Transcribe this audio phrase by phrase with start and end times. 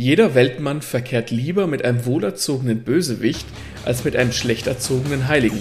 [0.00, 3.44] Jeder Weltmann verkehrt lieber mit einem wohlerzogenen Bösewicht
[3.84, 5.58] als mit einem schlecht erzogenen Heiligen.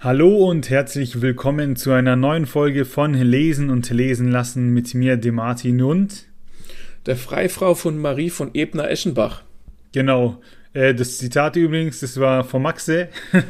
[0.00, 5.16] Hallo und herzlich willkommen zu einer neuen Folge von Lesen und Lesen lassen mit mir,
[5.16, 6.24] dem Martin und
[7.06, 9.44] der Freifrau von Marie von Ebner-Eschenbach.
[9.92, 10.42] Genau.
[10.76, 13.08] Äh, das Zitat übrigens, das war von Maxe.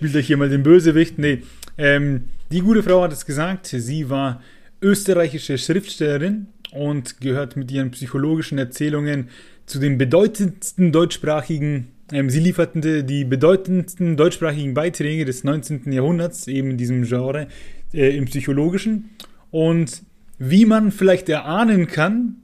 [0.00, 1.18] Will euch hier mal den Bösewicht?
[1.18, 1.42] Nee.
[1.78, 3.66] Ähm, die gute Frau hat es gesagt.
[3.66, 4.42] Sie war
[4.82, 9.30] österreichische Schriftstellerin und gehört mit ihren psychologischen Erzählungen
[9.64, 15.92] zu den bedeutendsten deutschsprachigen ähm, sie lieferten die bedeutendsten deutschsprachigen Beiträge des 19.
[15.92, 17.46] Jahrhunderts, eben in diesem Genre,
[17.94, 19.10] äh, im Psychologischen.
[19.52, 20.02] Und
[20.36, 22.38] wie man vielleicht erahnen kann,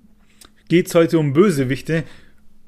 [0.69, 2.05] geht es heute um Bösewichte.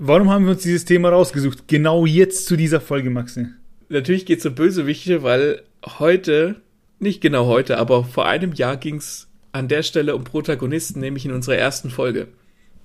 [0.01, 1.67] Warum haben wir uns dieses Thema rausgesucht?
[1.67, 3.49] Genau jetzt zu dieser Folge, Maxe.
[3.89, 6.55] Natürlich geht es um Bösewichte, weil heute,
[7.01, 11.25] nicht genau heute, aber vor einem Jahr ging es an der Stelle um Protagonisten, nämlich
[11.25, 12.29] in unserer ersten Folge.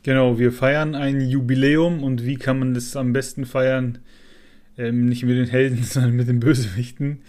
[0.02, 4.00] Genau, wir feiern ein Jubiläum und wie kann man das am besten feiern?
[4.76, 7.22] Ähm, nicht mit den Helden, sondern mit den Bösewichten.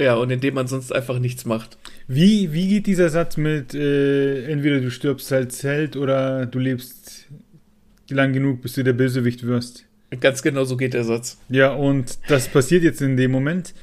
[0.00, 1.78] Ja, und indem man sonst einfach nichts macht.
[2.08, 6.99] Wie, wie geht dieser Satz mit, äh, entweder du stirbst als Held oder du lebst
[8.14, 9.86] lang genug, bis du der Bösewicht wirst?
[10.20, 11.38] Ganz genau so geht der Satz.
[11.48, 13.74] Ja, und das passiert jetzt in dem Moment.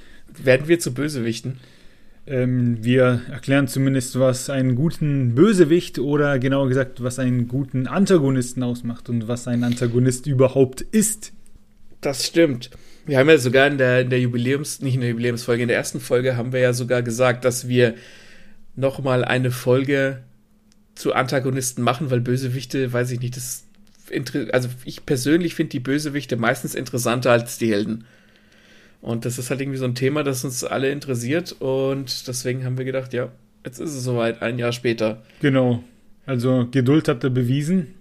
[0.44, 1.60] Werden wir zu Bösewichten?
[2.26, 8.64] Ähm, wir erklären zumindest, was einen guten Bösewicht oder genauer gesagt, was einen guten Antagonisten
[8.64, 11.32] ausmacht und was ein Antagonist überhaupt ist.
[12.02, 12.70] Das stimmt.
[13.06, 15.78] Wir haben ja sogar in der, in der Jubiläums, nicht in der Jubiläumsfolge, in der
[15.78, 17.96] ersten Folge haben wir ja sogar gesagt, dass wir
[18.76, 20.24] nochmal eine Folge
[20.96, 23.67] zu Antagonisten machen, weil Bösewichte, weiß ich nicht, das
[24.52, 28.06] also ich persönlich finde die Bösewichte meistens interessanter als die Helden.
[29.02, 31.56] Und das ist halt irgendwie so ein Thema, das uns alle interessiert.
[31.60, 33.32] Und deswegen haben wir gedacht, ja,
[33.64, 35.24] jetzt ist es soweit, ein Jahr später.
[35.42, 35.84] Genau.
[36.26, 37.94] Also Geduld habt ihr bewiesen.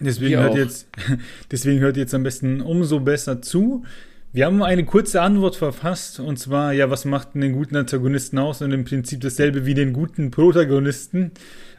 [0.00, 0.88] Deswegen hört, jetzt,
[1.50, 3.84] deswegen hört jetzt am besten umso besser zu.
[4.32, 8.62] Wir haben eine kurze Antwort verfasst, und zwar, ja, was macht den guten Antagonisten aus?
[8.62, 11.30] Und im Prinzip dasselbe wie den guten Protagonisten.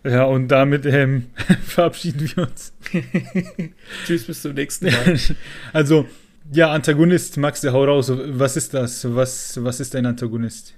[0.06, 1.28] Ja, und damit ähm,
[1.66, 2.74] verabschieden wir uns.
[4.06, 5.20] Tschüss, bis zum nächsten Mal.
[5.74, 6.08] also,
[6.52, 8.12] ja, Antagonist, Max, hau raus.
[8.14, 9.16] Was ist das?
[9.16, 10.76] Was, was ist ein Antagonist?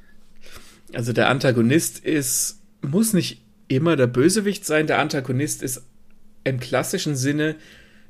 [0.93, 4.87] Also der Antagonist ist, muss nicht immer der Bösewicht sein.
[4.87, 5.83] Der Antagonist ist
[6.45, 7.57] im klassischen Sinne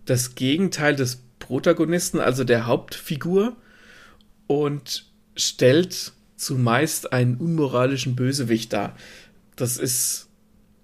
[0.05, 3.57] das Gegenteil des Protagonisten, also der Hauptfigur,
[4.45, 8.95] und stellt zumeist einen unmoralischen Bösewicht dar.
[9.55, 10.26] Das ist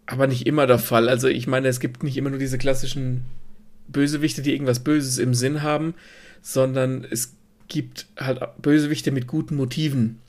[0.06, 1.09] aber nicht immer der Fall.
[1.09, 3.25] Also ich meine, es gibt nicht immer nur diese klassischen
[3.88, 5.94] Bösewichte, die irgendwas Böses im Sinn haben,
[6.41, 7.36] sondern es
[7.68, 10.19] gibt halt Bösewichte mit guten Motiven.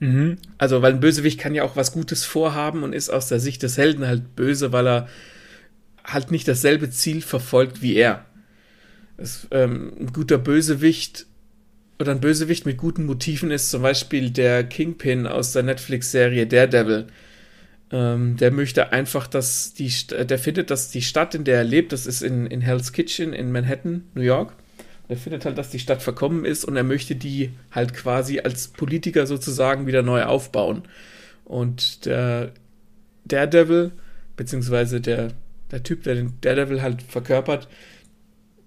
[0.00, 0.38] Mhm.
[0.58, 3.62] Also, weil ein Bösewicht kann ja auch was Gutes vorhaben und ist aus der Sicht
[3.62, 5.08] des Helden halt böse, weil er
[6.04, 8.24] halt nicht dasselbe Ziel verfolgt wie er.
[9.16, 11.26] Es, ähm, ein guter Bösewicht
[12.00, 17.06] oder ein Bösewicht mit guten Motiven ist zum Beispiel der Kingpin aus der Netflix-Serie Daredevil.
[17.92, 21.92] Ähm, der möchte einfach, dass die, der findet, dass die Stadt, in der er lebt,
[21.92, 24.54] das ist in, in Hell's Kitchen in Manhattan, New York,
[25.08, 28.68] er findet halt, dass die Stadt verkommen ist und er möchte die halt quasi als
[28.68, 30.84] Politiker sozusagen wieder neu aufbauen.
[31.44, 32.52] Und der
[33.26, 33.92] Daredevil,
[34.36, 35.28] beziehungsweise der,
[35.70, 37.68] der Typ, der den Daredevil halt verkörpert,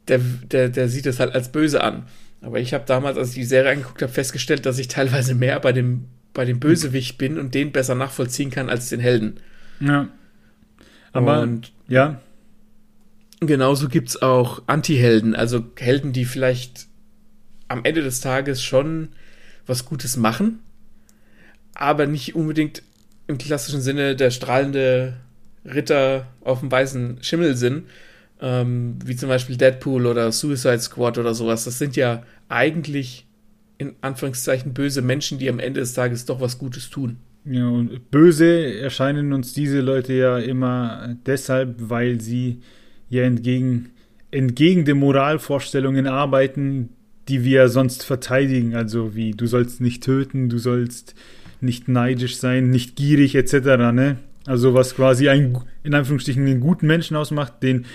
[0.08, 2.06] der, der, der sieht es halt als böse an.
[2.42, 5.60] Aber ich habe damals, als ich die Serie angeguckt habe, festgestellt, dass ich teilweise mehr
[5.60, 9.38] bei dem, bei dem Bösewicht bin und den besser nachvollziehen kann als den Helden.
[9.80, 10.10] Ja.
[11.12, 12.22] Aber, und, ja.
[13.40, 16.88] Genauso gibt es auch Anti-Helden, also Helden, die vielleicht
[17.68, 19.10] am Ende des Tages schon
[19.66, 20.60] was Gutes machen,
[21.74, 22.84] aber nicht unbedingt
[23.28, 25.16] im klassischen Sinne der strahlende
[25.66, 27.88] Ritter auf dem weißen Schimmel sind,
[28.42, 31.64] ähm, wie zum Beispiel Deadpool oder Suicide Squad oder sowas.
[31.64, 33.25] Das sind ja eigentlich
[33.78, 37.18] in Anführungszeichen böse Menschen, die am Ende des Tages doch was Gutes tun.
[37.46, 42.62] Ja, und böse erscheinen uns diese Leute ja immer deshalb, weil sie
[43.10, 43.92] ja entgegen,
[44.32, 46.90] entgegen den Moralvorstellungen arbeiten,
[47.28, 48.76] die wir sonst verteidigen.
[48.76, 51.14] Also wie du sollst nicht töten, du sollst
[51.62, 53.54] nicht neidisch sein, nicht gierig etc.
[53.94, 54.18] Ne?
[54.46, 57.86] Also was quasi ein, in Anführungsstrichen einen guten Menschen ausmacht, den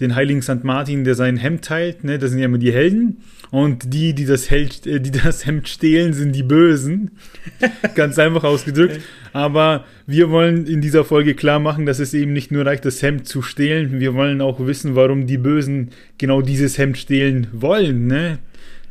[0.00, 0.62] den heiligen St.
[0.62, 2.18] Martin, der sein Hemd teilt, ne?
[2.18, 3.22] Das sind ja immer die Helden.
[3.50, 7.12] Und die, die das, Held, äh, die das Hemd stehlen, sind die Bösen.
[7.94, 9.00] Ganz einfach ausgedrückt.
[9.32, 13.02] Aber wir wollen in dieser Folge klar machen, dass es eben nicht nur reicht, das
[13.02, 14.00] Hemd zu stehlen.
[14.00, 18.06] Wir wollen auch wissen, warum die Bösen genau dieses Hemd stehlen wollen.
[18.06, 18.38] Ne?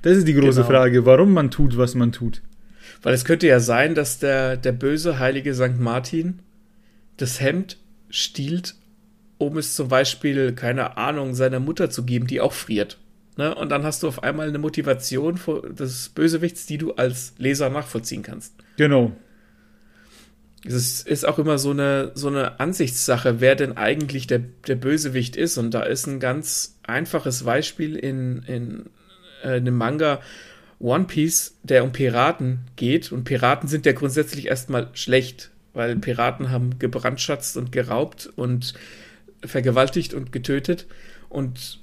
[0.02, 0.68] Das ist die große genau.
[0.68, 2.42] Frage, warum man tut, was man tut.
[3.04, 5.80] Weil es könnte ja sein, dass der, der böse heilige St.
[5.80, 6.40] Martin
[7.18, 7.78] das Hemd
[8.10, 8.76] stiehlt,
[9.38, 12.98] um es zum Beispiel, keine Ahnung, seiner Mutter zu geben, die auch friert.
[13.38, 13.54] Ne?
[13.54, 15.40] Und dann hast du auf einmal eine Motivation
[15.78, 18.54] des Bösewichts, die du als Leser nachvollziehen kannst.
[18.78, 19.12] Genau.
[20.64, 25.36] Es ist auch immer so eine, so eine Ansichtssache, wer denn eigentlich der, der Bösewicht
[25.36, 25.58] ist.
[25.58, 28.86] Und da ist ein ganz einfaches Beispiel in, in,
[29.44, 30.22] äh, in einem Manga
[30.80, 33.12] One Piece, der um Piraten geht.
[33.12, 38.74] Und Piraten sind ja grundsätzlich erstmal schlecht, weil Piraten haben gebrandschatzt und geraubt und
[39.48, 40.88] vergewaltigt und getötet.
[41.30, 41.80] Und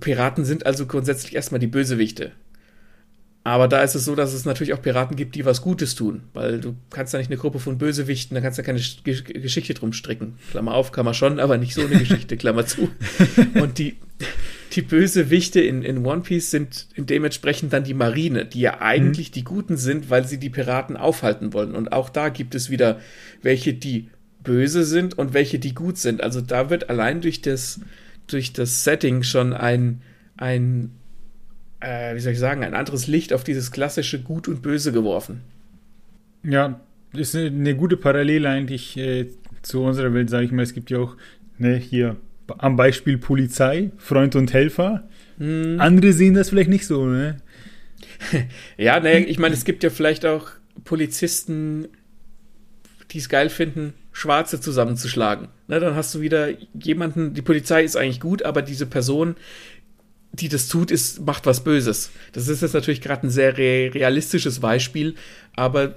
[0.00, 2.32] Piraten sind also grundsätzlich erstmal die Bösewichte.
[3.44, 6.22] Aber da ist es so, dass es natürlich auch Piraten gibt, die was Gutes tun,
[6.32, 9.74] weil du kannst ja nicht eine Gruppe von Bösewichten, da kannst du ja keine Geschichte
[9.74, 10.38] drum stricken.
[10.52, 12.88] Klammer auf, kann man schon, aber nicht so eine Geschichte, Klammer zu.
[13.60, 13.96] Und die,
[14.72, 19.34] die Bösewichte in, in One Piece sind dementsprechend dann die Marine, die ja eigentlich mhm.
[19.34, 21.74] die Guten sind, weil sie die Piraten aufhalten wollen.
[21.74, 23.00] Und auch da gibt es wieder
[23.42, 24.08] welche, die
[24.42, 26.22] böse sind und welche, die gut sind.
[26.22, 27.80] Also da wird allein durch das,
[28.26, 30.02] durch das Setting schon ein,
[30.36, 30.90] ein
[31.80, 35.40] äh, wie soll ich sagen, ein anderes Licht auf dieses klassische Gut und Böse geworfen.
[36.44, 36.80] Ja,
[37.12, 39.26] ist eine, eine gute Parallele eigentlich äh,
[39.62, 40.62] zu unserer Welt, sage ich mal.
[40.62, 41.16] Es gibt ja auch
[41.58, 42.16] ne, hier
[42.58, 45.08] am Beispiel Polizei, Freund und Helfer.
[45.38, 45.80] Hm.
[45.80, 47.36] Andere sehen das vielleicht nicht so, ne?
[48.76, 50.50] ja, naja, ich meine, es gibt ja vielleicht auch
[50.84, 51.88] Polizisten,
[53.12, 55.48] die es geil finden, Schwarze zusammenzuschlagen.
[55.68, 59.36] Ne, dann hast du wieder jemanden, die Polizei ist eigentlich gut, aber diese Person,
[60.32, 62.10] die das tut, ist, macht was Böses.
[62.32, 65.14] Das ist jetzt natürlich gerade ein sehr realistisches Beispiel,
[65.54, 65.94] aber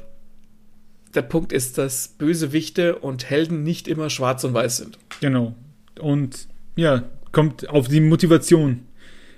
[1.14, 4.98] der Punkt ist, dass Bösewichte und Helden nicht immer schwarz und weiß sind.
[5.22, 5.56] Genau.
[6.00, 8.82] Und ja, kommt auf die Motivation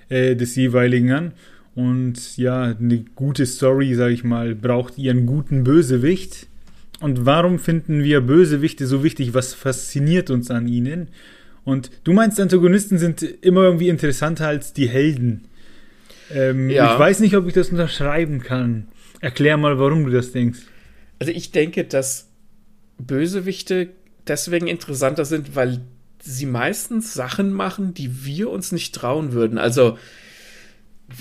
[0.08, 1.32] äh, des jeweiligen an.
[1.74, 6.47] Und ja, eine gute Story, sag ich mal, braucht ihren guten Bösewicht.
[7.00, 9.34] Und warum finden wir Bösewichte so wichtig?
[9.34, 11.08] Was fasziniert uns an ihnen?
[11.64, 15.44] Und du meinst, Antagonisten sind immer irgendwie interessanter als die Helden.
[16.32, 16.92] Ähm, ja.
[16.92, 18.88] Ich weiß nicht, ob ich das unterschreiben kann.
[19.20, 20.60] Erklär mal, warum du das denkst.
[21.18, 22.28] Also ich denke, dass
[22.98, 23.88] Bösewichte
[24.26, 25.80] deswegen interessanter sind, weil
[26.20, 29.58] sie meistens Sachen machen, die wir uns nicht trauen würden.
[29.58, 29.98] Also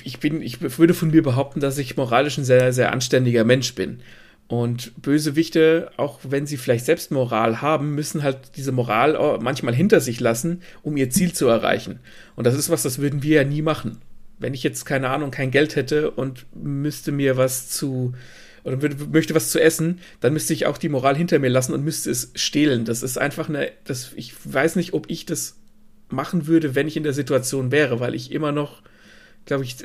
[0.03, 3.73] ich bin, ich würde von mir behaupten, dass ich moralisch ein sehr, sehr anständiger Mensch
[3.75, 3.99] bin.
[4.47, 9.99] Und Bösewichte, auch wenn sie vielleicht selbst Moral haben, müssen halt diese Moral manchmal hinter
[9.99, 11.99] sich lassen, um ihr Ziel zu erreichen.
[12.35, 13.97] Und das ist was, das würden wir ja nie machen.
[14.39, 18.13] Wenn ich jetzt, keine Ahnung, kein Geld hätte und müsste mir was zu,
[18.63, 18.77] oder
[19.11, 22.09] möchte was zu essen, dann müsste ich auch die Moral hinter mir lassen und müsste
[22.09, 22.85] es stehlen.
[22.85, 25.57] Das ist einfach eine, das, ich weiß nicht, ob ich das
[26.09, 28.81] machen würde, wenn ich in der Situation wäre, weil ich immer noch
[29.47, 29.75] glaube ich,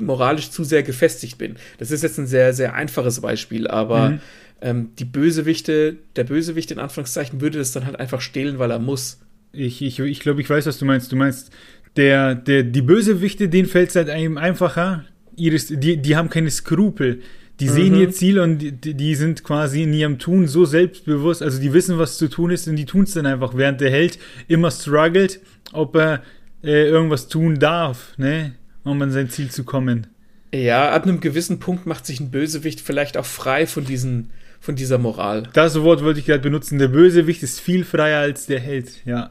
[0.00, 1.56] moralisch zu sehr gefestigt bin.
[1.78, 4.20] Das ist jetzt ein sehr, sehr einfaches Beispiel, aber mhm.
[4.60, 8.78] ähm, die Bösewichte, der Bösewicht in Anführungszeichen würde das dann halt einfach stehlen, weil er
[8.78, 9.20] muss.
[9.52, 11.12] Ich, ich, ich glaube, ich weiß, was du meinst.
[11.12, 11.50] Du meinst,
[11.96, 15.04] der, der, die Bösewichte, denen fällt es halt einem einfacher.
[15.36, 17.20] Ihres, die, die haben keine Skrupel.
[17.60, 17.72] Die mhm.
[17.72, 21.72] sehen ihr Ziel und die, die, sind quasi in ihrem Tun so selbstbewusst, also die
[21.72, 24.18] wissen, was zu tun ist und die tun es dann einfach, während der Held
[24.48, 25.40] immer struggelt,
[25.72, 26.22] ob er
[26.64, 28.54] äh, irgendwas tun darf, ne?
[28.84, 30.08] Um an sein Ziel zu kommen.
[30.54, 34.76] Ja, ab einem gewissen Punkt macht sich ein Bösewicht vielleicht auch frei von diesen, von
[34.76, 35.44] dieser Moral.
[35.54, 36.78] Das Wort wollte ich gerade benutzen.
[36.78, 39.30] Der Bösewicht ist viel freier als der Held, ja.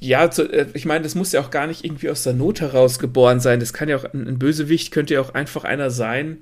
[0.00, 2.98] Ja, äh, ich meine, das muss ja auch gar nicht irgendwie aus der Not heraus
[2.98, 3.60] geboren sein.
[3.60, 6.38] Das kann ja auch, ein Bösewicht könnte ja auch einfach einer sein,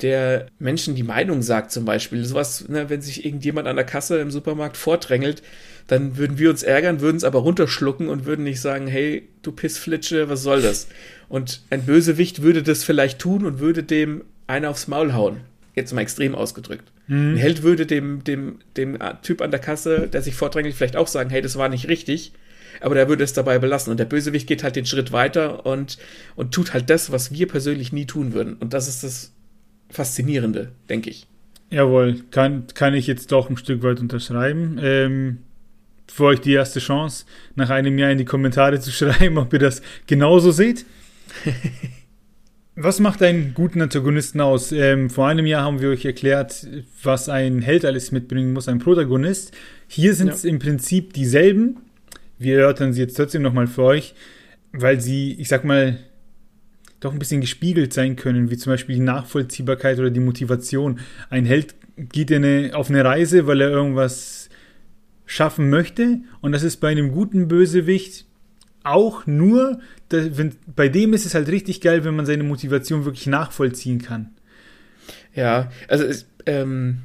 [0.00, 2.24] der Menschen die Meinung sagt, zum Beispiel.
[2.24, 5.42] Sowas, ne, wenn sich irgendjemand an der Kasse im Supermarkt vordrängelt,
[5.86, 9.52] dann würden wir uns ärgern, würden es aber runterschlucken und würden nicht sagen, hey, du
[9.52, 10.88] Pissflitsche, was soll das?
[11.28, 15.40] Und ein Bösewicht würde das vielleicht tun und würde dem einer aufs Maul hauen.
[15.74, 16.90] Jetzt mal extrem ausgedrückt.
[17.06, 17.34] Mhm.
[17.34, 21.06] Ein Held würde dem, dem, dem Typ an der Kasse, der sich vordrängelt, vielleicht auch
[21.06, 22.32] sagen, hey, das war nicht richtig
[22.80, 23.90] aber der würde es dabei belassen.
[23.90, 25.98] Und der Bösewicht geht halt den Schritt weiter und,
[26.36, 28.54] und tut halt das, was wir persönlich nie tun würden.
[28.54, 29.32] Und das ist das
[29.90, 31.26] Faszinierende, denke ich.
[31.70, 34.78] Jawohl, kann, kann ich jetzt doch ein Stück weit unterschreiben.
[34.82, 35.38] Ähm,
[36.06, 39.58] für euch die erste Chance, nach einem Jahr in die Kommentare zu schreiben, ob ihr
[39.58, 40.86] das genauso seht.
[42.76, 44.72] was macht einen guten Antagonisten aus?
[44.72, 46.66] Ähm, vor einem Jahr haben wir euch erklärt,
[47.02, 49.52] was ein Held alles mitbringen muss, ein Protagonist.
[49.88, 50.50] Hier sind es ja.
[50.50, 51.78] im Prinzip dieselben.
[52.38, 54.14] wir erörtern sie jetzt trotzdem nochmal für euch,
[54.72, 55.98] weil sie, ich sag mal,
[57.00, 60.98] doch ein bisschen gespiegelt sein können, wie zum Beispiel die Nachvollziehbarkeit oder die Motivation.
[61.30, 64.48] Ein Held geht eine, auf eine Reise, weil er irgendwas
[65.26, 68.24] schaffen möchte und das ist bei einem guten Bösewicht
[68.82, 73.26] auch nur, wenn, bei dem ist es halt richtig geil, wenn man seine Motivation wirklich
[73.26, 74.30] nachvollziehen kann.
[75.34, 76.98] Ja, also es, ähm,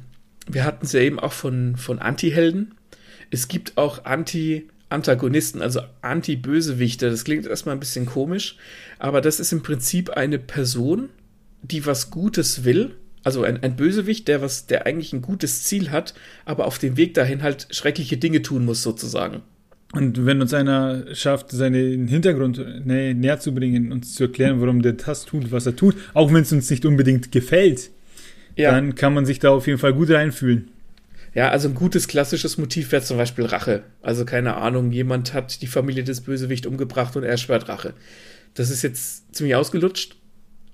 [0.48, 2.74] wir hatten es ja eben auch von, von Anti-Helden.
[3.30, 4.04] Es gibt auch
[4.94, 7.10] Anti-Antagonisten, also Anti-Bösewichte.
[7.10, 8.56] Das klingt erstmal ein bisschen komisch,
[8.98, 11.08] aber das ist im Prinzip eine Person,
[11.62, 12.92] die was Gutes will.
[13.22, 16.96] Also ein, ein Bösewicht, der was, der eigentlich ein gutes Ziel hat, aber auf dem
[16.96, 19.42] Weg dahin halt schreckliche Dinge tun muss, sozusagen.
[19.92, 24.82] Und wenn uns einer schafft, seinen Hintergrund nä näher zu bringen, uns zu erklären, warum
[24.82, 27.90] der das tut, was er tut, auch wenn es uns nicht unbedingt gefällt,
[28.56, 28.72] ja.
[28.72, 30.68] dann kann man sich da auf jeden Fall gut reinfühlen.
[31.34, 33.82] Ja, also ein gutes klassisches Motiv wäre zum Beispiel Rache.
[34.02, 37.94] Also keine Ahnung, jemand hat die Familie des Bösewicht umgebracht und er schwört Rache.
[38.54, 40.16] Das ist jetzt ziemlich ausgelutscht,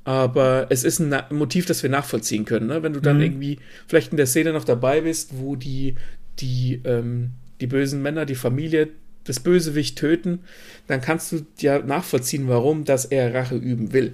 [0.05, 2.67] aber es ist ein Motiv, das wir nachvollziehen können.
[2.67, 2.83] Ne?
[2.83, 3.23] Wenn du dann mhm.
[3.23, 5.95] irgendwie vielleicht in der Szene noch dabei bist, wo die,
[6.41, 7.31] die, ähm,
[7.63, 8.89] die bösen Männer, die Familie
[9.27, 10.41] des Bösewicht töten,
[10.89, 14.13] dann kannst du ja nachvollziehen, warum, dass er Rache üben will.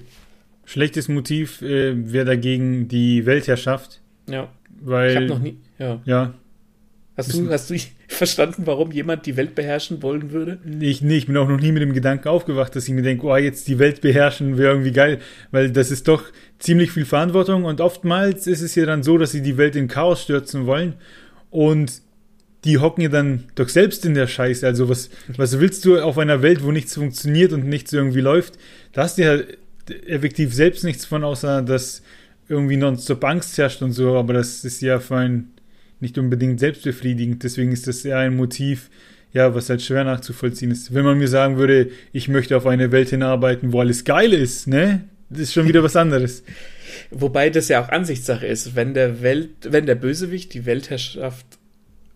[0.65, 4.01] Schlechtes Motiv äh, wäre dagegen die Weltherrschaft.
[4.29, 4.49] Ja.
[4.81, 5.59] Weil, ich habe noch nie.
[5.79, 6.01] Ja.
[6.05, 6.35] ja.
[7.17, 7.77] Hast du, hast du
[8.09, 10.59] verstanden, warum jemand die Welt beherrschen wollen würde?
[10.81, 13.27] Ich, nee, ich bin auch noch nie mit dem Gedanken aufgewacht, dass ich mir denke,
[13.27, 16.25] oh, jetzt die Welt beherrschen wäre irgendwie geil, weil das ist doch
[16.59, 19.89] ziemlich viel Verantwortung und oftmals ist es ja dann so, dass sie die Welt in
[19.89, 20.95] Chaos stürzen wollen
[21.51, 22.03] und
[22.65, 24.67] die hocken ja dann doch selbst in der Scheiße.
[24.67, 28.59] Also was, was willst du auf einer Welt, wo nichts funktioniert und nichts irgendwie läuft?
[28.93, 29.39] Da hast du ja
[30.07, 32.03] effektiv selbst nichts von, außer dass
[32.49, 35.53] irgendwie nonstop Angst herrscht und so, aber das ist ja für einen
[36.01, 37.43] nicht unbedingt selbstbefriedigend.
[37.43, 38.91] Deswegen ist das eher ein Motiv,
[39.33, 40.95] ja, was halt schwer nachzuvollziehen ist.
[40.95, 44.67] Wenn man mir sagen würde, ich möchte auf eine Welt hinarbeiten, wo alles geil ist,
[44.67, 45.05] ne?
[45.29, 46.45] Das ist schon wieder was anderes.
[47.11, 48.77] Wobei das ja auch Ansichtssache ist.
[48.77, 51.47] Wenn der Welt, wenn der Bösewicht die Weltherrschaft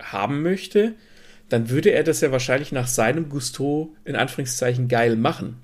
[0.00, 0.94] haben möchte,
[1.48, 5.56] dann würde er das ja wahrscheinlich nach seinem Gusto in Anführungszeichen geil machen.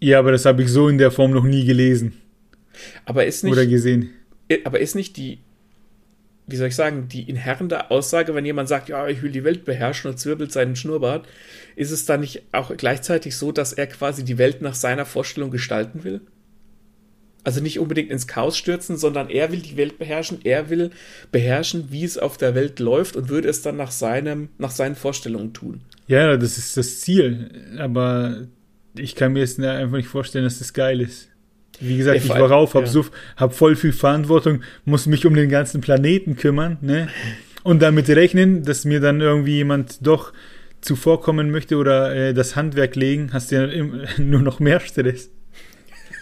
[0.00, 2.12] Ja, aber das habe ich so in der Form noch nie gelesen.
[3.04, 3.52] Aber ist nicht.
[3.52, 4.10] Oder gesehen.
[4.64, 5.38] Aber ist nicht die,
[6.48, 9.66] wie soll ich sagen, die inhärente Aussage, wenn jemand sagt, ja, ich will die Welt
[9.66, 11.28] beherrschen und zwirbelt seinen Schnurrbart,
[11.76, 15.50] ist es dann nicht auch gleichzeitig so, dass er quasi die Welt nach seiner Vorstellung
[15.50, 16.22] gestalten will?
[17.44, 20.90] Also nicht unbedingt ins Chaos stürzen, sondern er will die Welt beherrschen, er will
[21.30, 24.96] beherrschen, wie es auf der Welt läuft und würde es dann nach seinem, nach seinen
[24.96, 25.82] Vorstellungen tun.
[26.08, 27.50] Ja, das ist das Ziel.
[27.78, 28.48] Aber
[28.96, 31.28] ich kann mir jetzt einfach nicht vorstellen, dass das geil ist.
[31.80, 32.88] Wie gesagt, ich war rauf, hab, ja.
[32.88, 33.06] so,
[33.36, 37.08] hab voll viel Verantwortung, muss mich um den ganzen Planeten kümmern, ne?
[37.62, 40.32] Und damit rechnen, dass mir dann irgendwie jemand doch
[40.80, 45.30] zuvorkommen möchte oder äh, das Handwerk legen, hast du ja nur noch mehr Stress.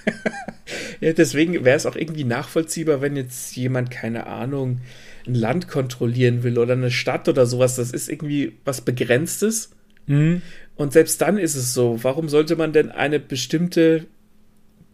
[1.01, 4.81] ja, deswegen wäre es auch irgendwie nachvollziehbar, wenn jetzt jemand, keine Ahnung,
[5.27, 7.77] ein Land kontrollieren will oder eine Stadt oder sowas.
[7.77, 9.71] Das ist irgendwie was Begrenztes.
[10.07, 10.43] Mhm.
[10.77, 14.07] Und selbst dann ist es so, warum sollte man denn eine bestimmte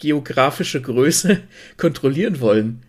[0.03, 1.41] geografische Größe
[1.79, 2.83] kontrollieren wollen?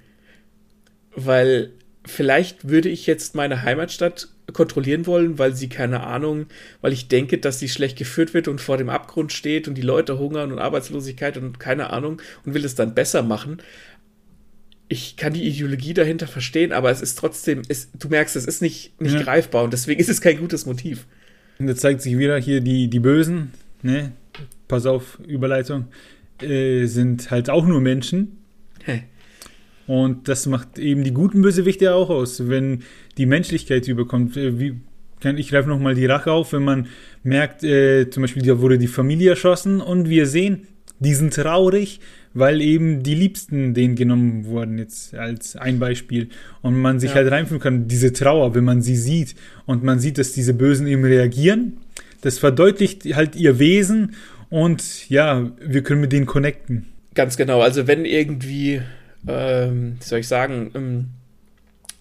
[1.16, 1.72] Weil
[2.06, 6.48] vielleicht würde ich jetzt meine Heimatstadt kontrollieren wollen, weil sie keine Ahnung,
[6.82, 9.82] weil ich denke, dass sie schlecht geführt wird und vor dem Abgrund steht und die
[9.82, 13.60] Leute hungern und Arbeitslosigkeit und keine Ahnung und will es dann besser machen.
[14.90, 18.62] Ich kann die Ideologie dahinter verstehen, aber es ist trotzdem, es, du merkst, es ist
[18.62, 19.24] nicht, nicht ja.
[19.24, 21.06] greifbar und deswegen ist es kein gutes Motiv.
[21.58, 24.12] Und da zeigt sich wieder hier die, die Bösen, ne?
[24.68, 25.88] Pass auf, Überleitung,
[26.44, 28.38] äh, sind halt auch nur Menschen.
[28.84, 29.04] Hey.
[29.88, 32.84] Und das macht eben die guten Bösewichte auch aus, wenn
[33.18, 34.38] die Menschlichkeit überkommt.
[34.38, 34.76] Äh, wie,
[35.20, 36.88] kann, ich greife nochmal die Rache auf, wenn man
[37.24, 40.68] merkt, äh, zum Beispiel, da wurde die Familie erschossen und wir sehen,
[41.00, 42.00] die sind traurig,
[42.34, 46.30] weil eben die Liebsten denen genommen wurden, jetzt als ein Beispiel.
[46.62, 47.18] Und man sich ja.
[47.18, 49.36] halt reinfühlen kann, diese Trauer, wenn man sie sieht
[49.66, 51.78] und man sieht, dass diese Bösen eben reagieren,
[52.22, 54.16] das verdeutlicht halt ihr Wesen
[54.54, 56.94] und ja, wir können mit denen connecten.
[57.16, 58.84] Ganz genau, also wenn irgendwie,
[59.28, 61.08] ähm, wie soll ich sagen, ähm,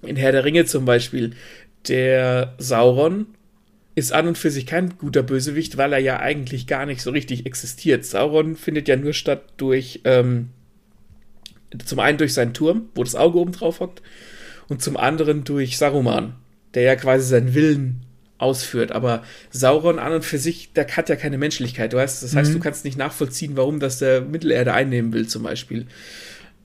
[0.03, 1.31] in Herr der Ringe zum Beispiel,
[1.89, 3.25] der Sauron
[3.95, 7.11] ist an und für sich kein guter Bösewicht, weil er ja eigentlich gar nicht so
[7.11, 8.05] richtig existiert.
[8.05, 10.51] Sauron findet ja nur statt durch, ähm,
[11.83, 14.03] zum einen durch seinen Turm, wo das Auge oben drauf hockt,
[14.69, 16.35] und zum anderen durch Saruman,
[16.75, 18.03] der ja quasi seinen Willen
[18.43, 18.93] ausführt.
[18.93, 21.93] Aber Sauron an und für sich, der hat ja keine Menschlichkeit.
[21.93, 22.57] Du weißt, das heißt, mhm.
[22.57, 25.87] du kannst nicht nachvollziehen, warum das der Mittelerde einnehmen will, zum Beispiel.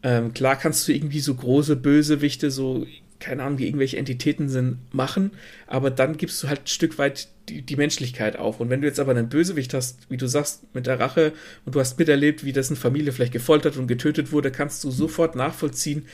[0.04, 2.86] Ähm, klar kannst du irgendwie so große Bösewichte, so
[3.20, 5.32] keine Ahnung, wie irgendwelche Entitäten sind, machen,
[5.66, 8.60] aber dann gibst du halt ein Stück weit die, die Menschlichkeit auf.
[8.60, 11.34] Und wenn du jetzt aber einen Bösewicht hast, wie du sagst, mit der Rache
[11.66, 15.36] und du hast miterlebt, wie dessen Familie vielleicht gefoltert und getötet wurde, kannst du sofort
[15.36, 16.06] nachvollziehen,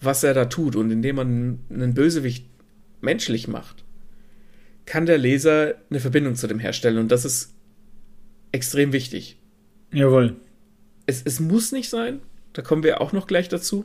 [0.00, 0.76] was er da tut.
[0.76, 2.46] Und indem man einen Bösewicht
[3.00, 3.84] menschlich macht,
[4.86, 6.98] kann der Leser eine Verbindung zu dem herstellen.
[6.98, 7.54] Und das ist
[8.50, 9.38] extrem wichtig.
[9.92, 10.36] Jawohl.
[11.06, 12.20] Es, es muss nicht sein,
[12.52, 13.84] da kommen wir auch noch gleich dazu.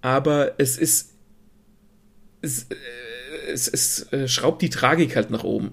[0.00, 1.12] Aber es ist.
[2.40, 2.74] Es, äh,
[3.52, 5.72] es, es äh, schraubt die Tragik halt nach oben.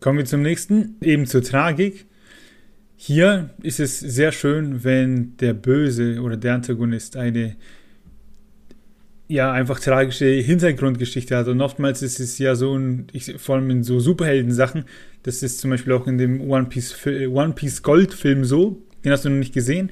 [0.00, 2.06] Kommen wir zum nächsten, eben zur Tragik.
[2.96, 7.56] Hier ist es sehr schön, wenn der Böse oder der Antagonist eine
[9.28, 11.48] ja einfach tragische Hintergrundgeschichte hat.
[11.48, 12.78] Und oftmals ist es ja so,
[13.12, 14.84] ich, vor allem in so Superhelden-Sachen,
[15.22, 19.24] das ist zum Beispiel auch in dem One Piece, One Piece Gold-Film so, den hast
[19.24, 19.90] du noch nicht gesehen.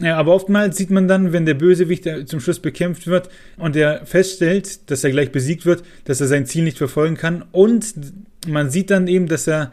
[0.00, 4.04] Ja, aber oftmals sieht man dann, wenn der Bösewicht zum Schluss bekämpft wird und er
[4.04, 7.94] feststellt, dass er gleich besiegt wird, dass er sein Ziel nicht verfolgen kann und
[8.46, 9.72] man sieht dann eben, dass er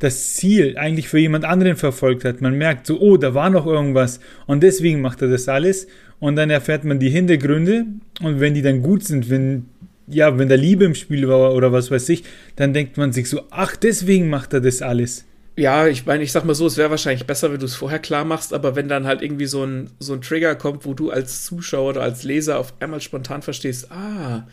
[0.00, 2.40] das Ziel eigentlich für jemand anderen verfolgt hat.
[2.40, 5.86] Man merkt so, oh, da war noch irgendwas und deswegen macht er das alles
[6.20, 7.86] und dann erfährt man die Hintergründe
[8.22, 9.66] und wenn die dann gut sind, wenn
[10.10, 12.24] ja, wenn da Liebe im Spiel war oder was weiß ich,
[12.56, 15.26] dann denkt man sich so, ach, deswegen macht er das alles.
[15.56, 17.98] Ja, ich meine, ich sag mal so, es wäre wahrscheinlich besser, wenn du es vorher
[17.98, 21.10] klar machst, aber wenn dann halt irgendwie so ein, so ein Trigger kommt, wo du
[21.10, 24.46] als Zuschauer oder als Leser auf einmal spontan verstehst, ah,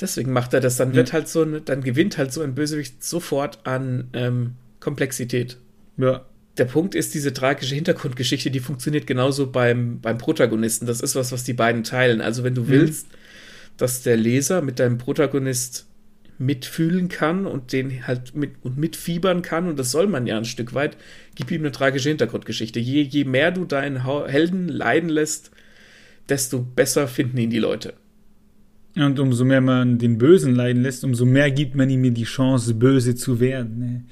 [0.00, 3.04] deswegen macht er das, dann wird halt so ein, dann gewinnt halt so ein Bösewicht
[3.04, 5.58] sofort an ähm, Komplexität.
[5.98, 6.24] Ja.
[6.58, 10.86] Der Punkt ist, diese tragische Hintergrundgeschichte, die funktioniert genauso beim, beim Protagonisten.
[10.86, 12.20] Das ist was, was die beiden teilen.
[12.20, 12.68] Also, wenn du mhm.
[12.68, 13.06] willst,
[13.76, 15.86] dass der Leser mit deinem Protagonist
[16.38, 20.44] mitfühlen kann und den halt mit und mitfiebern kann, und das soll man ja ein
[20.44, 20.96] Stück weit,
[21.34, 22.78] gib ihm eine tragische Hintergrundgeschichte.
[22.80, 25.50] Je, je mehr du deinen Helden leiden lässt,
[26.28, 27.94] desto besser finden ihn die Leute.
[28.96, 32.74] Und umso mehr man den Bösen leiden lässt, umso mehr gibt man ihm die Chance,
[32.74, 34.08] böse zu werden.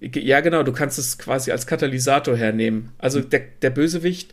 [0.00, 2.90] Ja, genau, du kannst es quasi als Katalysator hernehmen.
[2.98, 4.32] Also der, der Bösewicht,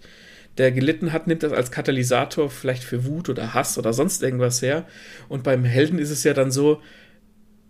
[0.58, 4.62] der gelitten hat, nimmt das als Katalysator vielleicht für Wut oder Hass oder sonst irgendwas
[4.62, 4.86] her.
[5.28, 6.82] Und beim Helden ist es ja dann so,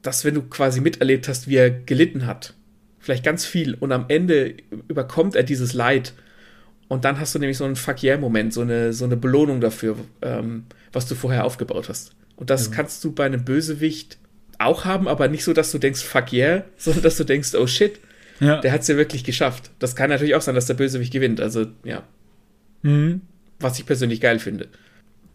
[0.03, 2.53] dass wenn du quasi miterlebt hast, wie er gelitten hat,
[2.99, 4.55] vielleicht ganz viel, und am Ende
[4.87, 6.13] überkommt er dieses Leid.
[6.87, 9.97] Und dann hast du nämlich so einen Fuck yeah-Moment, so eine, so eine Belohnung dafür,
[10.21, 12.11] ähm, was du vorher aufgebaut hast.
[12.35, 12.75] Und das ja.
[12.75, 14.19] kannst du bei einem Bösewicht
[14.59, 17.67] auch haben, aber nicht so, dass du denkst, fuck yeah, sondern dass du denkst, oh
[17.67, 17.99] shit,
[18.39, 18.61] ja.
[18.61, 19.71] der hat es ja wirklich geschafft.
[19.79, 21.41] Das kann natürlich auch sein, dass der Bösewicht gewinnt.
[21.41, 22.03] Also, ja.
[22.81, 23.21] Mhm.
[23.59, 24.67] Was ich persönlich geil finde.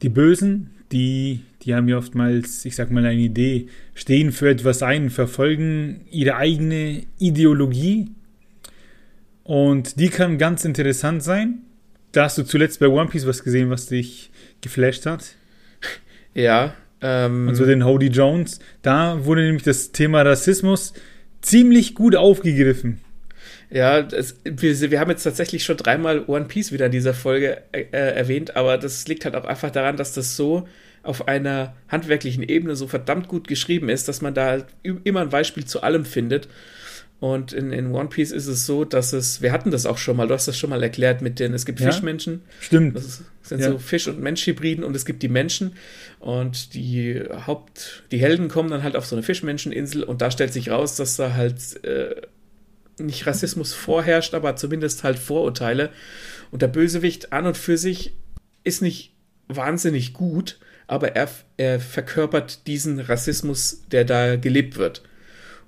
[0.03, 4.83] Die Bösen, die, die haben ja oftmals, ich sag mal, eine Idee, stehen für etwas
[4.83, 8.11] ein, verfolgen ihre eigene Ideologie.
[9.45, 11.63] Und die kann ganz interessant sein.
[12.13, 14.31] Da hast du zuletzt bei One Piece was gesehen, was dich
[14.61, 15.35] geflasht hat.
[16.35, 18.61] Ja, ähm, also den Hody Jones.
[18.83, 20.95] Da wurde nämlich das Thema Rassismus
[21.41, 23.01] ziemlich gut aufgegriffen.
[23.71, 27.62] Ja, das, wir, wir haben jetzt tatsächlich schon dreimal One Piece wieder in dieser Folge
[27.73, 30.69] äh, erwähnt, aber das liegt halt auch einfach daran, dass das so
[31.03, 35.31] auf einer handwerklichen Ebene so verdammt gut geschrieben ist, dass man da halt immer ein
[35.31, 36.49] Beispiel zu allem findet.
[37.23, 40.17] Und in, in One Piece ist es so, dass es, wir hatten das auch schon
[40.17, 41.87] mal, du hast das schon mal erklärt mit den, es gibt ja?
[41.87, 42.43] Fischmenschen.
[42.59, 42.97] Stimmt.
[42.97, 43.71] Das sind ja.
[43.71, 45.77] so Fisch- und Menschhybriden und es gibt die Menschen.
[46.19, 50.53] Und die Haupt, die Helden kommen dann halt auf so eine Fischmenscheninsel und da stellt
[50.53, 52.23] sich raus, dass da halt äh,
[52.99, 55.91] nicht Rassismus vorherrscht, aber zumindest halt Vorurteile.
[56.51, 58.17] Und der Bösewicht an und für sich
[58.65, 59.15] ist nicht
[59.47, 60.59] wahnsinnig gut,
[60.89, 65.03] aber er, er verkörpert diesen Rassismus, der da gelebt wird.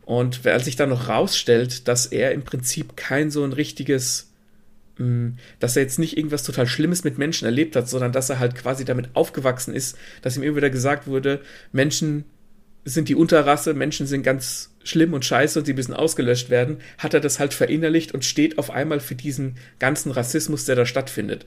[0.04, 4.30] Und als sich dann noch rausstellt, dass er im Prinzip kein so ein richtiges,
[4.98, 8.38] mm, dass er jetzt nicht irgendwas total Schlimmes mit Menschen erlebt hat, sondern dass er
[8.38, 11.40] halt quasi damit aufgewachsen ist, dass ihm immer wieder gesagt wurde,
[11.72, 12.24] Menschen
[12.84, 17.14] sind die Unterrasse, Menschen sind ganz schlimm und scheiße und sie müssen ausgelöscht werden, hat
[17.14, 21.46] er das halt verinnerlicht und steht auf einmal für diesen ganzen Rassismus, der da stattfindet.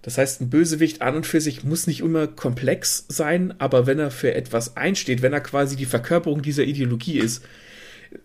[0.00, 3.98] Das heißt, ein Bösewicht an und für sich muss nicht immer komplex sein, aber wenn
[3.98, 7.44] er für etwas einsteht, wenn er quasi die Verkörperung dieser Ideologie ist,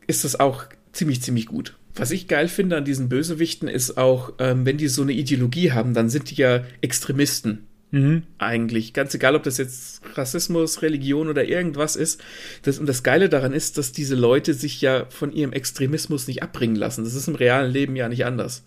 [0.08, 1.76] ist das auch ziemlich, ziemlich gut.
[1.96, 5.72] Was ich geil finde an diesen Bösewichten ist auch, ähm, wenn die so eine Ideologie
[5.72, 7.68] haben, dann sind die ja Extremisten.
[7.92, 8.24] Mhm.
[8.38, 8.94] Eigentlich.
[8.94, 12.22] Ganz egal, ob das jetzt Rassismus, Religion oder irgendwas ist.
[12.64, 16.44] Das, und das Geile daran ist, dass diese Leute sich ja von ihrem Extremismus nicht
[16.44, 17.04] abbringen lassen.
[17.04, 18.64] Das ist im realen Leben ja nicht anders.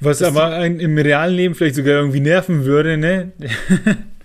[0.00, 3.32] Was das aber ein, im realen Leben vielleicht sogar irgendwie nerven würde, ne?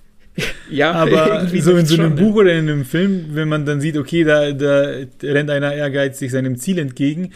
[0.69, 3.81] Ja, aber so in so einem schon, Buch oder in einem Film, wenn man dann
[3.81, 7.31] sieht, okay, da, da rennt einer ehrgeizig seinem Ziel entgegen,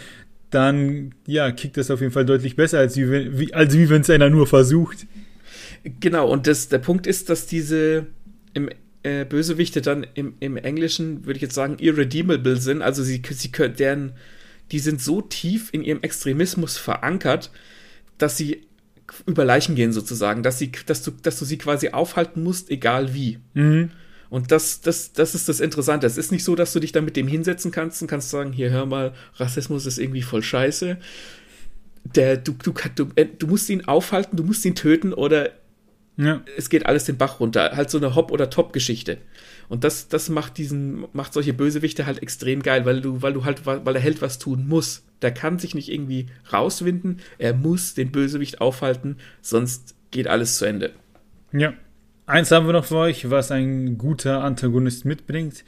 [0.49, 4.01] dann ja, kickt das auf jeden Fall deutlich besser, als wie, wie, als wie wenn
[4.01, 5.05] es einer nur versucht.
[5.99, 8.07] Genau, und das, der Punkt ist, dass diese
[8.53, 8.69] im,
[9.03, 12.81] äh, Bösewichte dann im, im Englischen, würde ich jetzt sagen, irredeemable sind.
[12.81, 14.13] Also sie, sie können, deren,
[14.71, 17.51] die sind so tief in ihrem Extremismus verankert,
[18.17, 18.61] dass sie
[19.25, 23.13] über Leichen gehen sozusagen, dass, sie, dass, du, dass du sie quasi aufhalten musst, egal
[23.13, 23.39] wie.
[23.53, 23.91] Mhm.
[24.29, 26.07] Und das, das, das ist das Interessante.
[26.07, 28.51] Es ist nicht so, dass du dich dann mit dem hinsetzen kannst und kannst sagen,
[28.51, 30.97] hier hör mal, Rassismus ist irgendwie voll scheiße.
[32.15, 35.51] Der, du, du, du, äh, du musst ihn aufhalten, du musst ihn töten oder
[36.17, 36.41] ja.
[36.57, 37.71] es geht alles den Bach runter.
[37.75, 39.17] Halt so eine Hop- oder Top-Geschichte.
[39.69, 43.45] Und das, das macht diesen, macht solche Bösewichte halt extrem geil, weil du, weil du
[43.45, 45.03] halt, weil der Held was tun muss.
[45.21, 50.65] Der kann sich nicht irgendwie rauswinden, er muss den Bösewicht aufhalten, sonst geht alles zu
[50.65, 50.91] Ende.
[51.51, 51.73] Ja.
[52.27, 55.63] Eins haben wir noch für euch, was ein guter Antagonist mitbringt.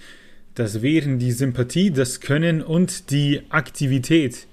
[0.55, 4.47] Das wären die Sympathie, das Können und die Aktivität.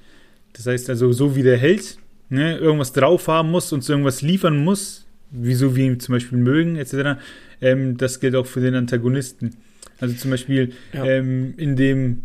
[0.52, 1.96] Das heißt also, so wie der Held
[2.28, 6.76] ne, irgendwas drauf haben muss und irgendwas liefern muss, wieso wir ihn zum Beispiel mögen,
[6.76, 7.20] etc.,
[7.64, 9.56] ähm, das gilt auch für den Antagonisten.
[9.98, 11.04] Also zum Beispiel ja.
[11.04, 12.24] ähm, in dem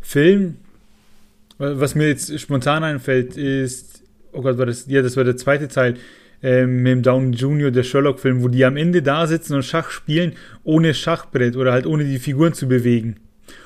[0.00, 0.56] Film,
[1.58, 5.68] was mir jetzt spontan einfällt, ist, oh Gott, war das, ja, das war der zweite
[5.68, 5.94] Teil,
[6.42, 9.90] ähm, mit dem Downey Jr., der Sherlock-Film, wo die am Ende da sitzen und Schach
[9.90, 10.32] spielen,
[10.64, 13.16] ohne Schachbrett oder halt ohne die Figuren zu bewegen.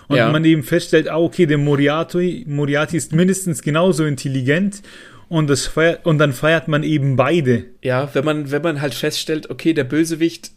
[0.09, 0.31] Und ja.
[0.31, 4.83] man eben feststellt, ah, okay, der Moriarty, Moriarty ist mindestens genauso intelligent
[5.29, 7.65] und, das feiert, und dann feiert man eben beide.
[7.81, 10.51] Ja, wenn man, wenn man halt feststellt, okay, der Bösewicht,